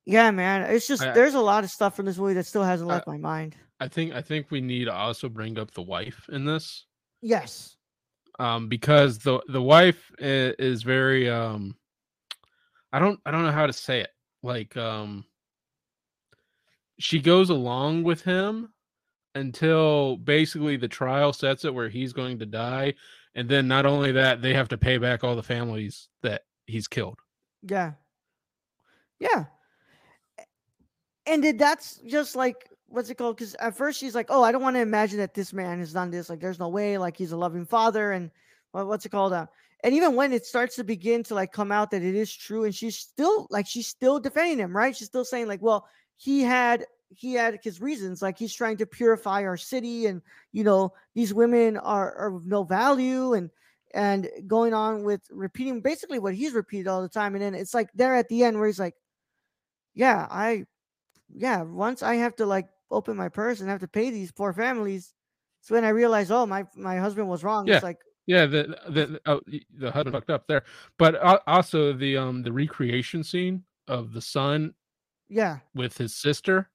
Yeah, 0.06 0.32
man. 0.32 0.64
It's 0.64 0.88
just 0.88 1.04
I- 1.04 1.12
there's 1.12 1.36
a 1.36 1.40
lot 1.42 1.64
of 1.64 1.70
stuff 1.70 1.96
from 1.96 2.06
this 2.06 2.18
movie 2.18 2.34
that 2.36 2.46
still 2.46 2.64
hasn't 2.64 2.90
I- 2.90 2.96
left 2.96 3.08
my 3.08 3.18
mind. 3.18 3.56
I 3.80 3.88
think 3.88 4.14
I 4.14 4.22
think 4.22 4.52
we 4.52 4.62
need 4.62 4.86
to 4.86 4.94
also 4.94 5.28
bring 5.30 5.58
up 5.58 5.72
the 5.72 5.82
wife 5.82 6.28
in 6.32 6.46
this. 6.46 6.86
Yes. 7.22 7.76
um 8.40 8.68
because 8.70 9.18
the 9.20 9.42
the 9.50 9.62
wife 9.62 10.10
is, 10.18 10.56
is 10.58 10.84
very 10.84 11.30
um 11.30 11.76
i 12.94 12.98
don't 12.98 13.20
i 13.26 13.30
don't 13.32 13.44
know 13.44 13.52
how 13.52 13.68
to 13.68 13.74
say 13.74 14.00
it 14.00 14.10
like 14.42 14.76
um 14.78 15.26
she 16.98 17.20
goes 17.20 17.50
along 17.50 18.04
with 18.04 18.22
him 18.24 18.72
until 19.36 20.16
basically 20.16 20.78
the 20.78 20.88
trial 20.88 21.34
sets 21.34 21.66
it 21.66 21.74
where 21.74 21.90
he's 21.90 22.14
going 22.14 22.40
to 22.40 22.46
die 22.46 22.94
and 23.36 23.50
then 23.50 23.68
not 23.68 23.86
only 23.86 24.14
that 24.14 24.42
they 24.42 24.54
have 24.54 24.70
to 24.70 24.78
pay 24.78 24.98
back 24.98 25.24
all 25.24 25.36
the 25.36 25.44
families 25.44 26.08
that 26.24 26.44
he's 26.66 26.88
killed 26.88 27.20
Yeah. 27.62 27.92
Yeah. 29.20 29.46
And 31.26 31.60
that's 31.60 31.98
just 32.06 32.36
like 32.36 32.72
what's 32.92 33.10
it 33.10 33.16
called? 33.16 33.38
Because 33.38 33.56
at 33.56 33.76
first 33.76 34.00
she's 34.00 34.16
like, 34.16 34.28
"Oh, 34.30 34.44
I 34.44 34.52
don't 34.52 34.62
want 34.62 34.76
to 34.76 34.82
imagine 34.82 35.18
that 35.20 35.34
this 35.34 35.54
man 35.54 35.80
has 35.80 35.94
done 35.94 36.12
this. 36.12 36.30
Like, 36.30 36.40
there's 36.40 36.60
no 36.60 36.70
way. 36.70 36.98
Like, 36.98 37.18
he's 37.18 37.32
a 37.32 37.38
loving 37.38 37.66
father." 37.66 38.12
And 38.12 38.32
what, 38.72 38.88
what's 38.88 39.06
it 39.06 39.10
called? 39.10 39.34
Uh, 39.34 39.48
and 39.84 39.96
even 39.96 40.16
when 40.16 40.34
it 40.34 40.46
starts 40.46 40.76
to 40.76 40.84
begin 40.84 41.24
to 41.24 41.36
like 41.36 41.52
come 41.52 41.72
out 41.72 41.92
that 41.92 42.04
it 42.04 42.16
is 42.16 42.36
true, 42.36 42.66
and 42.66 42.76
she's 42.76 42.98
still 42.98 43.48
like 43.50 43.68
she's 43.68 43.88
still 43.88 44.20
defending 44.20 44.60
him, 44.60 44.76
right? 44.76 44.96
She's 44.96 45.08
still 45.08 45.26
saying 45.26 45.48
like, 45.48 45.62
"Well, 45.62 45.88
he 46.18 46.42
had 46.42 46.86
he 47.16 47.34
had 47.34 47.60
his 47.64 47.82
reasons. 47.82 48.22
Like, 48.22 48.38
he's 48.38 48.54
trying 48.54 48.78
to 48.78 48.86
purify 48.86 49.44
our 49.44 49.58
city, 49.58 50.06
and 50.08 50.22
you 50.52 50.64
know, 50.64 50.94
these 51.16 51.34
women 51.34 51.78
are, 51.78 52.16
are 52.16 52.36
of 52.36 52.46
no 52.46 52.64
value, 52.64 53.34
and." 53.34 53.50
And 53.94 54.30
going 54.48 54.74
on 54.74 55.04
with 55.04 55.20
repeating 55.30 55.82
basically 55.82 56.18
what 56.18 56.34
he's 56.34 56.54
repeated 56.54 56.88
all 56.88 57.02
the 57.02 57.10
time, 57.10 57.36
and 57.36 57.42
then 57.42 57.54
it's 57.54 57.74
like 57.74 57.90
there 57.94 58.16
at 58.16 58.30
the 58.30 58.46
end 58.46 58.58
where 58.58 58.68
he's 58.68 58.80
like, 58.80 58.96
yeah, 59.94 60.28
I, 60.32 60.66
yeah, 61.36 61.62
once 61.62 62.04
I 62.04 62.16
have 62.16 62.36
to 62.38 62.46
like 62.46 62.68
open 62.90 63.16
my 63.18 63.30
purse 63.30 63.60
and 63.60 63.70
have 63.70 63.80
to 63.82 63.88
pay 63.88 64.10
these 64.10 64.32
poor 64.32 64.54
families, 64.54 65.14
it's 65.62 65.72
when 65.72 65.86
I 65.86 65.90
realize, 65.90 66.32
oh, 66.32 66.46
my 66.46 66.66
my 66.76 66.98
husband 66.98 67.28
was 67.30 67.44
wrong. 67.44 67.68
Yeah. 67.68 67.76
It's 67.76 67.84
like, 67.84 68.00
yeah 68.28 68.46
the 68.46 68.78
the 68.90 69.06
the- 69.08 69.22
oh, 69.26 69.42
the 69.78 69.92
husband 69.92 70.14
fucked 70.14 70.30
up 70.30 70.46
there 70.48 70.64
but 71.00 71.16
also 71.48 71.92
the 71.92 72.16
um 72.16 72.44
the 72.44 72.52
recreation 72.52 73.24
scene 73.24 73.64
of 73.88 74.14
the 74.14 74.22
son 74.22 74.74
yeah, 75.28 75.58
with 75.74 75.98
his 75.98 76.14
sister 76.14 76.70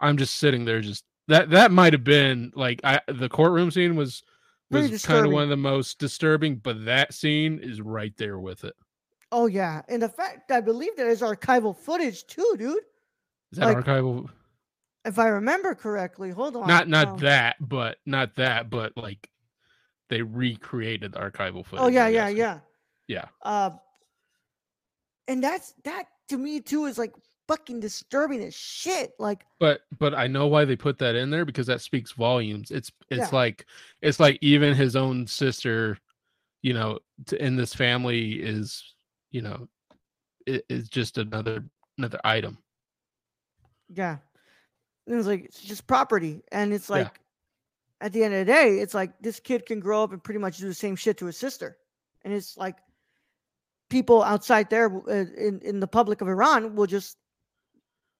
i'm 0.00 0.18
just 0.18 0.34
sitting 0.34 0.66
there 0.66 0.82
just 0.82 1.04
that 1.28 1.48
that 1.48 1.70
might 1.70 1.94
have 1.94 2.04
been 2.04 2.52
like 2.54 2.78
i 2.84 3.00
the 3.08 3.28
courtroom 3.28 3.70
scene 3.70 3.96
was 3.96 4.22
was 4.70 5.02
kind 5.02 5.24
of 5.24 5.32
one 5.32 5.44
of 5.44 5.48
the 5.48 5.56
most 5.56 5.98
disturbing 5.98 6.56
but 6.56 6.84
that 6.84 7.14
scene 7.14 7.58
is 7.62 7.80
right 7.80 8.14
there 8.18 8.38
with 8.38 8.62
it 8.62 8.74
oh 9.32 9.46
yeah, 9.46 9.82
and 9.88 10.02
the 10.02 10.08
fact 10.08 10.50
I 10.50 10.60
believe 10.60 10.96
there 10.96 11.08
is 11.10 11.20
archival 11.20 11.76
footage 11.76 12.26
too, 12.26 12.54
dude. 12.58 12.82
Is 13.56 13.60
that 13.60 13.74
Like, 13.74 13.84
archival 13.86 14.28
If 15.04 15.18
I 15.18 15.28
remember 15.28 15.74
correctly, 15.74 16.30
hold 16.30 16.56
on. 16.56 16.66
not 16.66 16.88
not 16.88 17.08
um, 17.08 17.16
that 17.18 17.56
but 17.60 17.98
not 18.04 18.34
that 18.36 18.68
but 18.70 18.96
like 18.96 19.28
they 20.08 20.22
recreated 20.22 21.12
the 21.12 21.18
archival 21.18 21.64
footage 21.64 21.84
Oh 21.84 21.88
yeah, 21.88 22.08
yeah, 22.08 22.28
yeah. 22.28 22.60
yeah 23.08 23.24
Uh, 23.42 23.70
and 25.28 25.42
that's 25.42 25.72
that 25.84 26.04
to 26.28 26.36
me 26.38 26.60
too 26.60 26.84
is 26.84 26.98
like 26.98 27.14
fucking 27.48 27.80
disturbing 27.80 28.42
as 28.42 28.54
shit. 28.54 29.12
Like, 29.18 29.44
but 29.58 29.80
but 29.98 30.14
i 30.14 30.26
know 30.26 30.46
why 30.46 30.64
they 30.64 30.76
put 30.76 30.98
that 30.98 31.14
in 31.14 31.30
there 31.30 31.44
because 31.44 31.66
that 31.66 31.80
speaks 31.80 32.12
volumes 32.12 32.70
it's 32.70 32.92
it's 33.10 33.32
Yeah. 33.32 33.36
like 33.38 33.64
it's 34.02 34.20
like 34.20 34.38
even 34.42 34.74
his 34.74 34.96
own 34.96 35.26
sister 35.26 35.98
you 36.62 36.74
know 36.74 36.98
t- 37.26 37.40
in 37.40 37.56
this 37.56 37.72
family 37.74 38.32
is 38.34 38.94
you 39.30 39.40
know 39.42 39.66
is 40.46 40.88
just 40.88 41.18
another 41.18 41.64
another 41.98 42.20
item 42.24 42.58
Yeah. 43.88 44.18
And 45.06 45.14
it 45.14 45.16
was 45.16 45.26
like 45.26 45.44
it's 45.44 45.60
just 45.60 45.86
property. 45.86 46.42
And 46.52 46.72
it's 46.72 46.88
Yeah. 46.88 46.96
like 46.96 47.20
at 48.00 48.12
the 48.12 48.24
end 48.24 48.34
of 48.34 48.40
the 48.46 48.52
day, 48.52 48.78
it's 48.80 48.94
like 48.94 49.18
this 49.20 49.40
kid 49.40 49.66
can 49.66 49.80
grow 49.80 50.02
up 50.02 50.12
and 50.12 50.22
pretty 50.22 50.40
much 50.40 50.58
do 50.58 50.66
the 50.66 50.74
same 50.74 50.96
shit 50.96 51.16
to 51.18 51.26
his 51.26 51.36
sister. 51.36 51.78
And 52.24 52.34
it's 52.34 52.56
like 52.56 52.76
people 53.88 54.22
outside 54.22 54.68
there 54.68 54.88
uh, 55.08 55.24
in, 55.36 55.60
in 55.62 55.80
the 55.80 55.86
public 55.86 56.20
of 56.20 56.28
Iran 56.28 56.74
will 56.74 56.86
just 56.86 57.16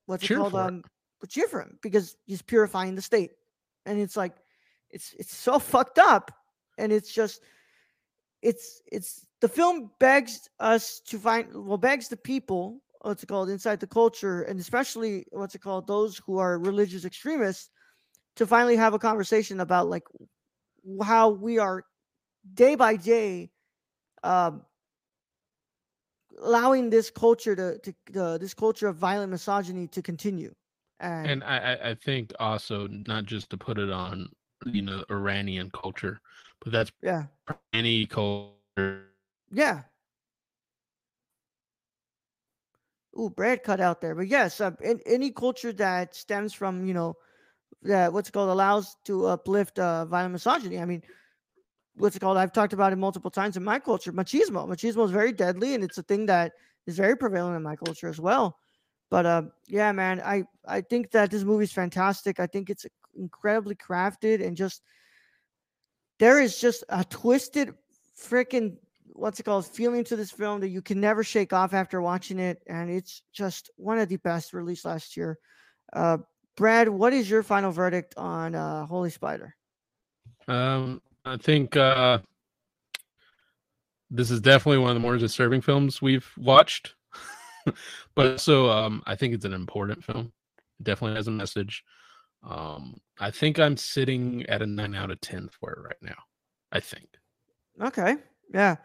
what's 0.06 0.24
Cheer 0.24 0.36
it 0.38 0.40
called? 0.40 0.54
it. 0.54 0.60
Um 0.60 0.82
will 1.20 1.28
cheer 1.28 1.48
for 1.48 1.60
him 1.62 1.78
because 1.82 2.16
he's 2.26 2.42
purifying 2.42 2.94
the 2.94 3.02
state. 3.02 3.32
And 3.84 3.98
it's 4.00 4.16
like 4.16 4.36
it's 4.90 5.12
it's 5.18 5.34
so 5.34 5.58
fucked 5.72 5.98
up. 5.98 6.30
And 6.78 6.92
it's 6.92 7.12
just 7.12 7.42
it's 8.42 8.82
it's 8.92 9.26
the 9.40 9.48
film 9.48 9.90
begs 9.98 10.48
us 10.60 11.00
to 11.00 11.18
find 11.18 11.48
well 11.66 11.78
begs 11.78 12.08
the 12.08 12.16
people 12.16 12.80
what's 13.06 13.22
it 13.24 13.28
called 13.28 13.50
inside 13.50 13.80
the 13.80 13.86
culture 13.86 14.42
and 14.42 14.60
especially 14.60 15.26
what's 15.32 15.54
it 15.54 15.62
called 15.62 15.86
those 15.86 16.18
who 16.26 16.38
are 16.38 16.58
religious 16.58 17.04
extremists 17.04 17.70
to 18.36 18.46
finally 18.46 18.76
have 18.76 18.94
a 18.94 18.98
conversation 18.98 19.60
about 19.60 19.88
like 19.88 20.04
how 21.02 21.30
we 21.30 21.58
are 21.58 21.84
day 22.54 22.74
by 22.76 22.96
day 22.96 23.50
um 24.24 24.62
allowing 26.42 26.90
this 26.90 27.10
culture 27.10 27.54
to, 27.56 27.78
to 27.78 28.20
uh, 28.20 28.38
this 28.38 28.54
culture 28.54 28.88
of 28.88 28.96
violent 28.96 29.30
misogyny 29.30 29.86
to 29.88 30.02
continue 30.02 30.54
and, 31.00 31.42
and 31.42 31.44
I, 31.44 31.74
I 31.74 31.90
i 31.90 31.94
think 31.94 32.32
also 32.38 32.86
not 32.88 33.24
just 33.26 33.50
to 33.50 33.56
put 33.56 33.78
it 33.78 33.90
on 33.90 34.30
you 34.66 34.82
know 34.82 35.04
iranian 35.10 35.70
culture 35.70 36.20
but 36.60 36.72
that's 36.72 36.90
yeah 37.02 37.24
any 37.72 38.06
culture 38.06 39.10
Yeah. 39.50 39.84
Ooh, 43.18 43.30
Brad 43.30 43.62
cut 43.62 43.80
out 43.80 44.00
there, 44.00 44.14
but 44.14 44.28
yes, 44.28 44.60
uh, 44.60 44.72
in, 44.82 45.00
any 45.06 45.30
culture 45.30 45.72
that 45.72 46.14
stems 46.14 46.52
from 46.52 46.86
you 46.86 46.92
know 46.94 47.14
that 47.82 48.12
what's 48.12 48.30
called 48.30 48.50
allows 48.50 48.96
to 49.04 49.26
uplift 49.26 49.78
uh, 49.78 50.04
violent 50.04 50.32
misogyny. 50.32 50.78
I 50.78 50.84
mean, 50.84 51.02
what's 51.96 52.16
it 52.16 52.20
called? 52.20 52.36
I've 52.36 52.52
talked 52.52 52.72
about 52.74 52.92
it 52.92 52.96
multiple 52.96 53.30
times 53.30 53.56
in 53.56 53.64
my 53.64 53.78
culture. 53.78 54.12
Machismo, 54.12 54.68
machismo 54.68 55.04
is 55.04 55.10
very 55.10 55.32
deadly, 55.32 55.74
and 55.74 55.82
it's 55.82 55.98
a 55.98 56.02
thing 56.02 56.26
that 56.26 56.52
is 56.86 56.96
very 56.96 57.16
prevalent 57.16 57.56
in 57.56 57.62
my 57.62 57.76
culture 57.76 58.08
as 58.08 58.20
well. 58.20 58.58
But 59.10 59.24
uh, 59.24 59.42
yeah, 59.66 59.92
man, 59.92 60.20
I 60.20 60.44
I 60.66 60.82
think 60.82 61.10
that 61.12 61.30
this 61.30 61.44
movie 61.44 61.64
is 61.64 61.72
fantastic. 61.72 62.38
I 62.38 62.46
think 62.46 62.68
it's 62.68 62.86
incredibly 63.14 63.76
crafted 63.76 64.44
and 64.44 64.56
just 64.56 64.82
there 66.18 66.40
is 66.40 66.58
just 66.58 66.84
a 66.88 67.04
twisted 67.04 67.74
freaking 68.18 68.76
what's 69.16 69.40
it 69.40 69.44
called 69.44 69.66
feeling 69.66 70.04
to 70.04 70.16
this 70.16 70.30
film 70.30 70.60
that 70.60 70.68
you 70.68 70.82
can 70.82 71.00
never 71.00 71.24
shake 71.24 71.52
off 71.52 71.72
after 71.72 72.00
watching 72.00 72.38
it, 72.38 72.62
and 72.66 72.90
it's 72.90 73.22
just 73.32 73.70
one 73.76 73.98
of 73.98 74.08
the 74.08 74.16
best 74.16 74.52
released 74.52 74.84
last 74.84 75.16
year. 75.16 75.38
Uh, 75.92 76.18
Brad, 76.56 76.88
what 76.88 77.12
is 77.12 77.28
your 77.28 77.42
final 77.42 77.70
verdict 77.70 78.14
on 78.16 78.54
uh, 78.54 78.86
Holy 78.86 79.10
Spider? 79.10 79.54
Um, 80.48 81.02
I 81.24 81.36
think 81.36 81.76
uh, 81.76 82.18
this 84.10 84.30
is 84.30 84.40
definitely 84.40 84.78
one 84.78 84.90
of 84.90 84.94
the 84.94 85.00
more 85.00 85.16
disturbing 85.16 85.60
films 85.60 86.00
we've 86.00 86.30
watched, 86.36 86.94
but 88.14 88.32
also 88.32 88.70
um, 88.70 89.02
I 89.06 89.16
think 89.16 89.34
it's 89.34 89.44
an 89.44 89.52
important 89.52 90.04
film. 90.04 90.32
It 90.80 90.84
definitely 90.84 91.16
has 91.16 91.28
a 91.28 91.32
message. 91.32 91.84
Um, 92.42 93.00
I 93.18 93.30
think 93.30 93.58
I'm 93.58 93.76
sitting 93.76 94.46
at 94.46 94.62
a 94.62 94.66
nine 94.66 94.94
out 94.94 95.10
of 95.10 95.20
ten 95.20 95.48
for 95.48 95.72
it 95.72 95.82
right 95.82 96.02
now. 96.02 96.22
I 96.70 96.80
think. 96.80 97.08
Okay. 97.80 98.16
Yeah. 98.52 98.76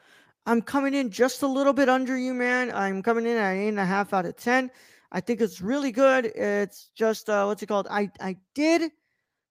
I'm 0.45 0.61
coming 0.61 0.93
in 0.93 1.09
just 1.11 1.43
a 1.43 1.47
little 1.47 1.73
bit 1.73 1.87
under 1.89 2.17
you, 2.17 2.33
man. 2.33 2.71
I'm 2.73 3.03
coming 3.03 3.25
in 3.25 3.37
at 3.37 3.53
eight 3.53 3.69
and 3.69 3.79
a 3.79 3.85
half 3.85 4.13
out 4.13 4.25
of 4.25 4.35
ten. 4.35 4.71
I 5.11 5.19
think 5.21 5.41
it's 5.41 5.61
really 5.61 5.91
good. 5.91 6.25
It's 6.25 6.89
just 6.95 7.29
uh, 7.29 7.45
what's 7.45 7.61
it 7.61 7.67
called? 7.67 7.87
I 7.89 8.09
I 8.19 8.37
did 8.55 8.91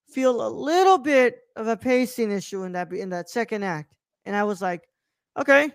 feel 0.09 0.45
a 0.45 0.49
little 0.49 0.99
bit 0.99 1.39
of 1.57 1.69
a 1.69 1.77
pacing 1.77 2.31
issue 2.33 2.65
in 2.65 2.73
that 2.73 2.93
in 2.93 3.11
that 3.11 3.31
second 3.31 3.63
act, 3.63 3.95
and 4.25 4.35
I 4.35 4.43
was 4.45 4.61
like, 4.61 4.89
okay, 5.39 5.71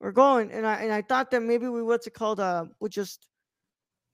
we're 0.00 0.12
going. 0.12 0.50
And 0.50 0.66
I 0.66 0.74
and 0.82 0.92
I 0.92 1.02
thought 1.02 1.30
that 1.30 1.42
maybe 1.42 1.68
we 1.68 1.82
what's 1.82 2.06
it 2.06 2.14
called? 2.14 2.40
Uh, 2.40 2.66
would 2.80 2.92
just 2.92 3.28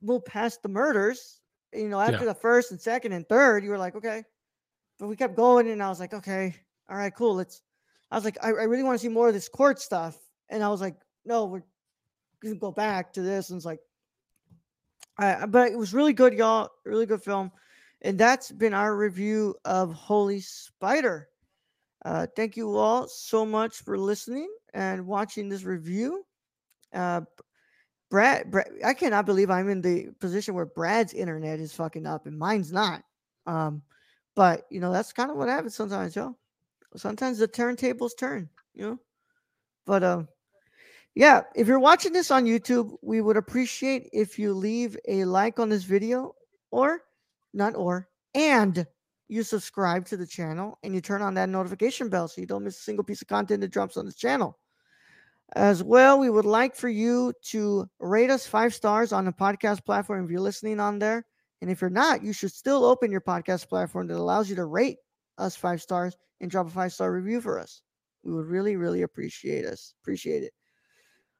move 0.03 0.25
past 0.27 0.63
the 0.63 0.69
murders. 0.69 1.41
You 1.73 1.89
know, 1.89 2.01
after 2.01 2.19
Yeah. 2.21 2.27
the 2.27 2.35
first 2.35 2.71
and 2.71 2.81
second 2.81 3.13
and 3.13 3.27
third, 3.29 3.65
you 3.65 3.71
were 3.71 3.79
like, 3.79 3.97
okay, 3.97 4.25
but 4.99 5.09
we 5.09 5.17
kept 5.17 5.37
going, 5.37 5.71
and 5.71 5.83
I 5.83 5.89
was 5.89 6.01
like, 6.01 6.13
okay, 6.13 6.55
all 6.91 6.97
right, 6.97 7.15
cool. 7.15 7.35
Let's. 7.37 7.63
I 8.11 8.17
was 8.17 8.25
like, 8.25 8.37
I, 8.45 8.49
I 8.49 8.65
really 8.65 8.83
want 8.85 8.99
to 8.99 9.03
see 9.03 9.09
more 9.09 9.29
of 9.29 9.35
this 9.35 9.49
court 9.49 9.81
stuff, 9.81 10.17
and 10.49 10.63
I 10.63 10.69
was 10.69 10.81
like, 10.81 10.97
no, 11.25 11.47
we're 11.47 11.63
gonna 12.43 12.57
go 12.57 12.73
back 12.73 13.13
to 13.15 13.23
this, 13.23 13.51
and 13.51 13.57
it's 13.57 13.67
like. 13.67 13.81
I, 15.17 15.47
but 15.47 15.71
it 15.71 15.79
was 15.79 15.95
really 15.95 16.13
good, 16.13 16.35
y'all. 16.35 16.71
Really 16.85 17.07
good 17.07 17.23
film. 17.23 17.53
And 18.03 18.19
that's 18.19 18.51
been 18.51 18.75
our 18.75 18.97
review 18.97 19.55
of 19.65 19.93
Holy 19.93 20.41
Spider. 20.41 21.29
Uh, 22.05 22.27
thank 22.37 22.57
you 22.57 22.77
all 22.77 23.09
so 23.09 23.47
much 23.47 23.77
for 23.77 23.97
listening 23.97 24.49
and 24.75 25.07
watching 25.07 25.49
this 25.49 25.65
review. 25.65 26.25
Uh, 26.93 27.23
Brad, 28.11 28.51
Brad, 28.51 28.69
I 28.85 28.93
cannot 28.93 29.25
believe 29.25 29.51
I'm 29.51 29.71
in 29.71 29.81
the 29.81 30.09
position 30.21 30.55
where 30.55 30.67
Brad's 30.67 31.15
internet 31.15 31.61
is 31.61 31.73
fucking 31.73 32.07
up 32.07 32.27
and 32.27 32.39
mine's 32.39 32.73
not. 32.73 33.03
Um, 33.47 33.83
but 34.37 34.67
you 34.71 34.81
know 34.81 34.93
that's 34.93 35.13
kind 35.13 35.31
of 35.31 35.37
what 35.37 35.49
happens 35.49 35.75
sometimes, 35.75 36.15
y'all. 36.15 36.37
Sometimes 36.97 37.39
the 37.39 37.49
turntables 37.49 38.17
turn, 38.17 38.49
you 38.75 38.85
know. 38.85 38.99
But 39.87 40.05
um, 40.05 40.29
yeah, 41.15 41.43
if 41.55 41.69
you're 41.69 41.79
watching 41.79 42.13
this 42.13 42.31
on 42.31 42.45
YouTube, 42.45 42.97
we 43.03 43.21
would 43.21 43.37
appreciate 43.37 44.09
if 44.13 44.39
you 44.39 44.53
leave 44.53 44.97
a 45.07 45.25
like 45.25 45.61
on 45.61 45.69
this 45.69 45.85
video 45.85 46.35
or 46.71 47.03
not 47.53 47.77
or 47.77 48.09
and 48.35 48.85
you 49.29 49.43
subscribe 49.43 50.05
to 50.07 50.17
the 50.17 50.27
channel 50.27 50.79
and 50.83 50.93
you 50.95 51.01
turn 51.01 51.23
on 51.23 51.35
that 51.35 51.49
notification 51.49 52.09
bell 52.09 52.27
so 52.27 52.41
you 52.41 52.47
don't 52.47 52.65
miss 52.65 52.79
a 52.79 52.83
single 52.83 53.05
piece 53.05 53.23
of 53.23 53.29
content 53.29 53.61
that 53.61 53.69
drops 53.69 53.97
on 53.97 54.05
this 54.05 54.17
channel. 54.17 54.59
As 55.55 55.85
well, 55.85 56.19
we 56.19 56.31
would 56.31 56.45
like 56.45 56.75
for 56.75 56.89
you 56.89 57.33
to 57.51 57.89
rate 58.01 58.31
us 58.31 58.47
five 58.47 58.75
stars 58.75 59.13
on 59.13 59.25
the 59.25 59.33
podcast 59.33 59.85
platform 59.85 60.25
if 60.25 60.31
you're 60.31 60.41
listening 60.41 60.81
on 60.81 60.99
there. 60.99 61.25
And 61.63 61.71
if 61.71 61.81
you're 61.81 61.91
not, 61.91 62.25
you 62.25 62.33
should 62.33 62.53
still 62.53 62.85
open 62.85 63.13
your 63.13 63.21
podcast 63.21 63.69
platform 63.69 64.09
that 64.09 64.19
allows 64.19 64.51
you 64.51 64.57
to 64.57 64.65
rate 64.65 64.99
us 65.39 65.55
five 65.55 65.81
stars 65.81 66.17
and 66.41 66.51
drop 66.51 66.67
a 66.67 66.71
five 66.71 66.93
star 66.93 67.13
review 67.13 67.41
for 67.41 67.61
us. 67.61 67.83
We 68.25 68.33
would 68.33 68.47
really, 68.47 68.75
really 68.75 69.03
appreciate 69.03 69.65
us. 69.65 69.95
Appreciate 70.03 70.43
it. 70.43 70.53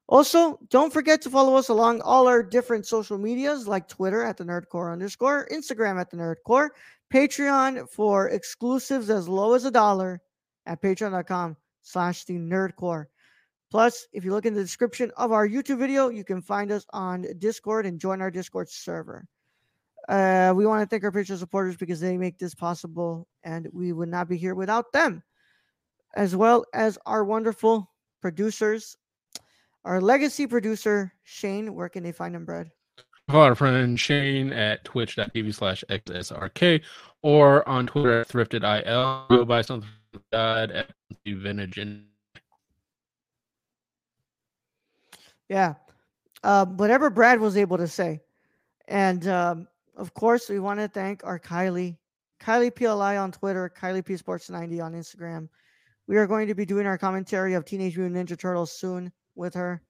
Also, 0.07 0.59
don't 0.69 0.93
forget 0.93 1.23
to 1.23 1.31
follow 1.31 1.57
us 1.57 1.71
along 1.71 2.03
all 2.03 2.29
our 2.29 2.43
different 2.43 2.87
social 2.87 3.17
medias 3.17 3.67
like 3.67 3.89
Twitter 3.89 4.23
at 4.23 4.37
the 4.37 4.45
Nerd 4.45 4.69
Corps 4.69 4.93
underscore, 4.93 5.49
Instagram 5.51 5.99
at 5.99 6.11
the 6.11 6.17
Nerd 6.17 6.37
Corps, 6.45 6.73
Patreon 7.13 7.89
for 7.89 8.29
exclusives 8.29 9.09
as 9.09 9.29
low 9.29 9.55
as 9.55 9.65
a 9.65 9.71
dollar 9.71 10.21
at 10.67 10.83
patreon.com 10.83 11.57
slash 11.83 12.25
the 12.25 12.35
Nerd 12.35 12.77
Corps. 12.77 13.09
Plus, 13.71 14.07
if 14.13 14.25
you 14.25 14.31
look 14.31 14.47
in 14.47 14.55
the 14.55 14.63
description 14.63 15.11
of 15.17 15.33
our 15.33 15.49
YouTube 15.49 15.79
video, 15.79 16.11
you 16.11 16.23
can 16.23 16.43
find 16.43 16.71
us 16.71 16.85
on 16.93 17.27
Discord 17.39 17.87
and 17.87 17.99
join 17.99 18.21
our 18.21 18.31
Discord 18.31 18.69
server. 18.69 19.27
Uh, 20.09 20.53
we 20.55 20.67
want 20.67 20.83
to 20.83 20.87
thank 20.87 21.03
our 21.03 21.11
Patreon 21.11 21.39
supporters 21.39 21.77
because 21.77 21.99
they 21.99 22.19
make 22.19 22.39
this 22.39 22.55
possible, 22.55 23.27
and 23.43 23.69
we 23.73 23.93
would 23.95 24.11
not 24.11 24.29
be 24.29 24.37
here 24.37 24.55
without 24.55 24.93
them, 24.93 25.23
as 26.15 26.37
well 26.37 26.67
as 26.75 26.99
our 27.07 27.25
wonderful 27.25 27.91
producers 28.21 28.97
our 29.85 30.01
legacy 30.01 30.47
producer, 30.47 31.13
Shane, 31.25 31.75
where 31.75 31.89
can 31.89 32.03
they 32.03 32.13
find 32.13 32.35
him, 32.35 32.45
Brad? 32.45 32.71
Our 33.29 33.55
friend 33.55 33.99
Shane 33.99 34.53
at 34.53 34.85
twitch.tv 34.85 35.55
slash 35.55 35.85
XSRK 35.89 36.83
or 37.23 37.67
on 37.69 37.87
Twitter 37.87 38.21
at 38.21 38.29
thriftedil. 38.29 39.29
Go 39.29 39.45
buy 39.45 39.63
something 39.63 39.89
God 40.31 40.71
at 40.71 40.91
vintage 41.27 41.79
and 41.79 42.05
Yeah. 45.49 45.75
Um, 46.43 46.77
whatever 46.77 47.09
Brad 47.09 47.41
was 47.41 47.57
able 47.57 47.79
to 47.79 47.89
say. 47.89 48.21
And 48.89 49.27
um, 49.29 49.69
of 49.97 50.13
course, 50.13 50.49
we 50.51 50.59
want 50.59 50.81
to 50.81 50.89
thank 50.89 51.25
our 51.25 51.39
Kylie, 51.39 51.97
Kylie 52.41 52.75
PLI 52.75 53.17
on 53.17 53.33
Twitter, 53.33 53.73
Kylie 53.75 54.05
P 54.05 54.17
Sports 54.19 54.51
90 54.51 54.81
on 54.81 54.93
Instagram. 54.93 55.49
We 56.07 56.19
are 56.19 56.27
going 56.27 56.49
to 56.49 56.55
be 56.55 56.67
doing 56.67 56.87
our 56.87 56.99
commentary 56.99 57.55
of 57.55 57.65
Teenage 57.65 57.97
Mutant 57.97 58.29
Ninja 58.29 58.39
Turtles 58.39 58.73
soon 58.73 59.11
with 59.35 59.55
her. 59.55 59.83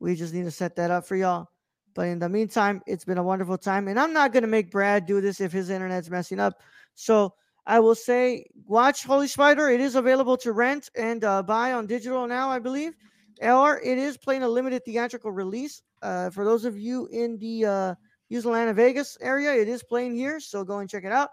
We 0.00 0.14
just 0.14 0.34
need 0.34 0.44
to 0.44 0.50
set 0.50 0.76
that 0.76 0.90
up 0.90 1.06
for 1.06 1.16
y'all. 1.16 1.48
But 1.94 2.08
in 2.08 2.18
the 2.18 2.28
meantime, 2.28 2.82
it's 2.86 3.04
been 3.04 3.18
a 3.18 3.22
wonderful 3.22 3.56
time. 3.56 3.88
And 3.88 3.98
I'm 3.98 4.12
not 4.12 4.32
going 4.32 4.42
to 4.42 4.48
make 4.48 4.70
Brad 4.70 5.06
do 5.06 5.20
this 5.20 5.40
if 5.40 5.50
his 5.50 5.70
internet's 5.70 6.10
messing 6.10 6.38
up. 6.38 6.60
So 6.94 7.34
I 7.66 7.80
will 7.80 7.94
say, 7.94 8.46
watch 8.66 9.04
Holy 9.04 9.26
Spider. 9.26 9.70
It 9.70 9.80
is 9.80 9.96
available 9.96 10.36
to 10.38 10.52
rent 10.52 10.90
and 10.94 11.24
uh, 11.24 11.42
buy 11.42 11.72
on 11.72 11.86
digital 11.86 12.26
now, 12.26 12.50
I 12.50 12.58
believe. 12.58 12.92
Or 13.42 13.80
it 13.80 13.98
is 13.98 14.16
playing 14.16 14.42
a 14.42 14.48
limited 14.48 14.84
theatrical 14.84 15.32
release. 15.32 15.82
Uh, 16.02 16.30
for 16.30 16.44
those 16.44 16.64
of 16.64 16.78
you 16.78 17.06
in 17.06 17.38
the 17.38 17.64
uh, 17.64 17.94
Usalana 18.30 18.74
Vegas 18.74 19.16
area, 19.20 19.54
it 19.54 19.68
is 19.68 19.82
playing 19.82 20.14
here. 20.14 20.38
So 20.38 20.64
go 20.64 20.78
and 20.78 20.90
check 20.90 21.04
it 21.04 21.12
out. 21.12 21.30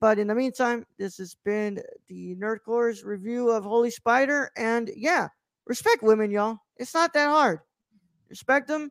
But 0.00 0.18
in 0.18 0.28
the 0.28 0.34
meantime, 0.34 0.86
this 0.98 1.18
has 1.18 1.36
been 1.44 1.82
the 2.08 2.34
Nerd 2.36 2.58
Corps' 2.64 3.04
review 3.04 3.50
of 3.50 3.64
Holy 3.64 3.90
Spider. 3.90 4.50
And 4.56 4.90
yeah, 4.96 5.28
respect 5.70 6.02
women, 6.02 6.32
y'all. 6.32 6.58
It's 6.76 6.92
not 6.92 7.12
that 7.12 7.28
hard. 7.28 7.60
Respect 8.28 8.66
them. 8.66 8.90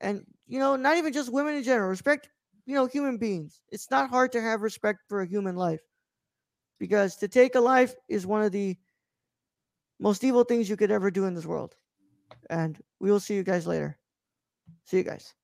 And, 0.00 0.24
you 0.48 0.58
know, 0.58 0.74
not 0.74 0.96
even 0.96 1.12
just 1.12 1.30
women 1.30 1.54
in 1.54 1.62
general. 1.62 1.90
Respect, 1.90 2.30
you 2.64 2.74
know, 2.74 2.86
human 2.86 3.18
beings. 3.18 3.60
It's 3.70 3.90
not 3.90 4.08
hard 4.08 4.32
to 4.32 4.40
have 4.40 4.62
respect 4.62 5.00
for 5.06 5.20
a 5.20 5.26
human 5.26 5.54
life. 5.54 5.82
Because 6.80 7.16
to 7.16 7.28
take 7.28 7.56
a 7.56 7.60
life 7.60 7.94
is 8.08 8.26
one 8.26 8.42
of 8.42 8.52
the 8.52 8.74
most 10.00 10.24
evil 10.24 10.44
things 10.44 10.68
you 10.68 10.78
could 10.78 10.90
ever 10.90 11.10
do 11.10 11.26
in 11.26 11.34
this 11.34 11.44
world. 11.44 11.76
And 12.48 12.82
we 13.00 13.10
will 13.10 13.20
see 13.20 13.34
you 13.34 13.42
guys 13.42 13.66
later. 13.66 13.98
See 14.86 14.96
you 14.96 15.04
guys. 15.04 15.34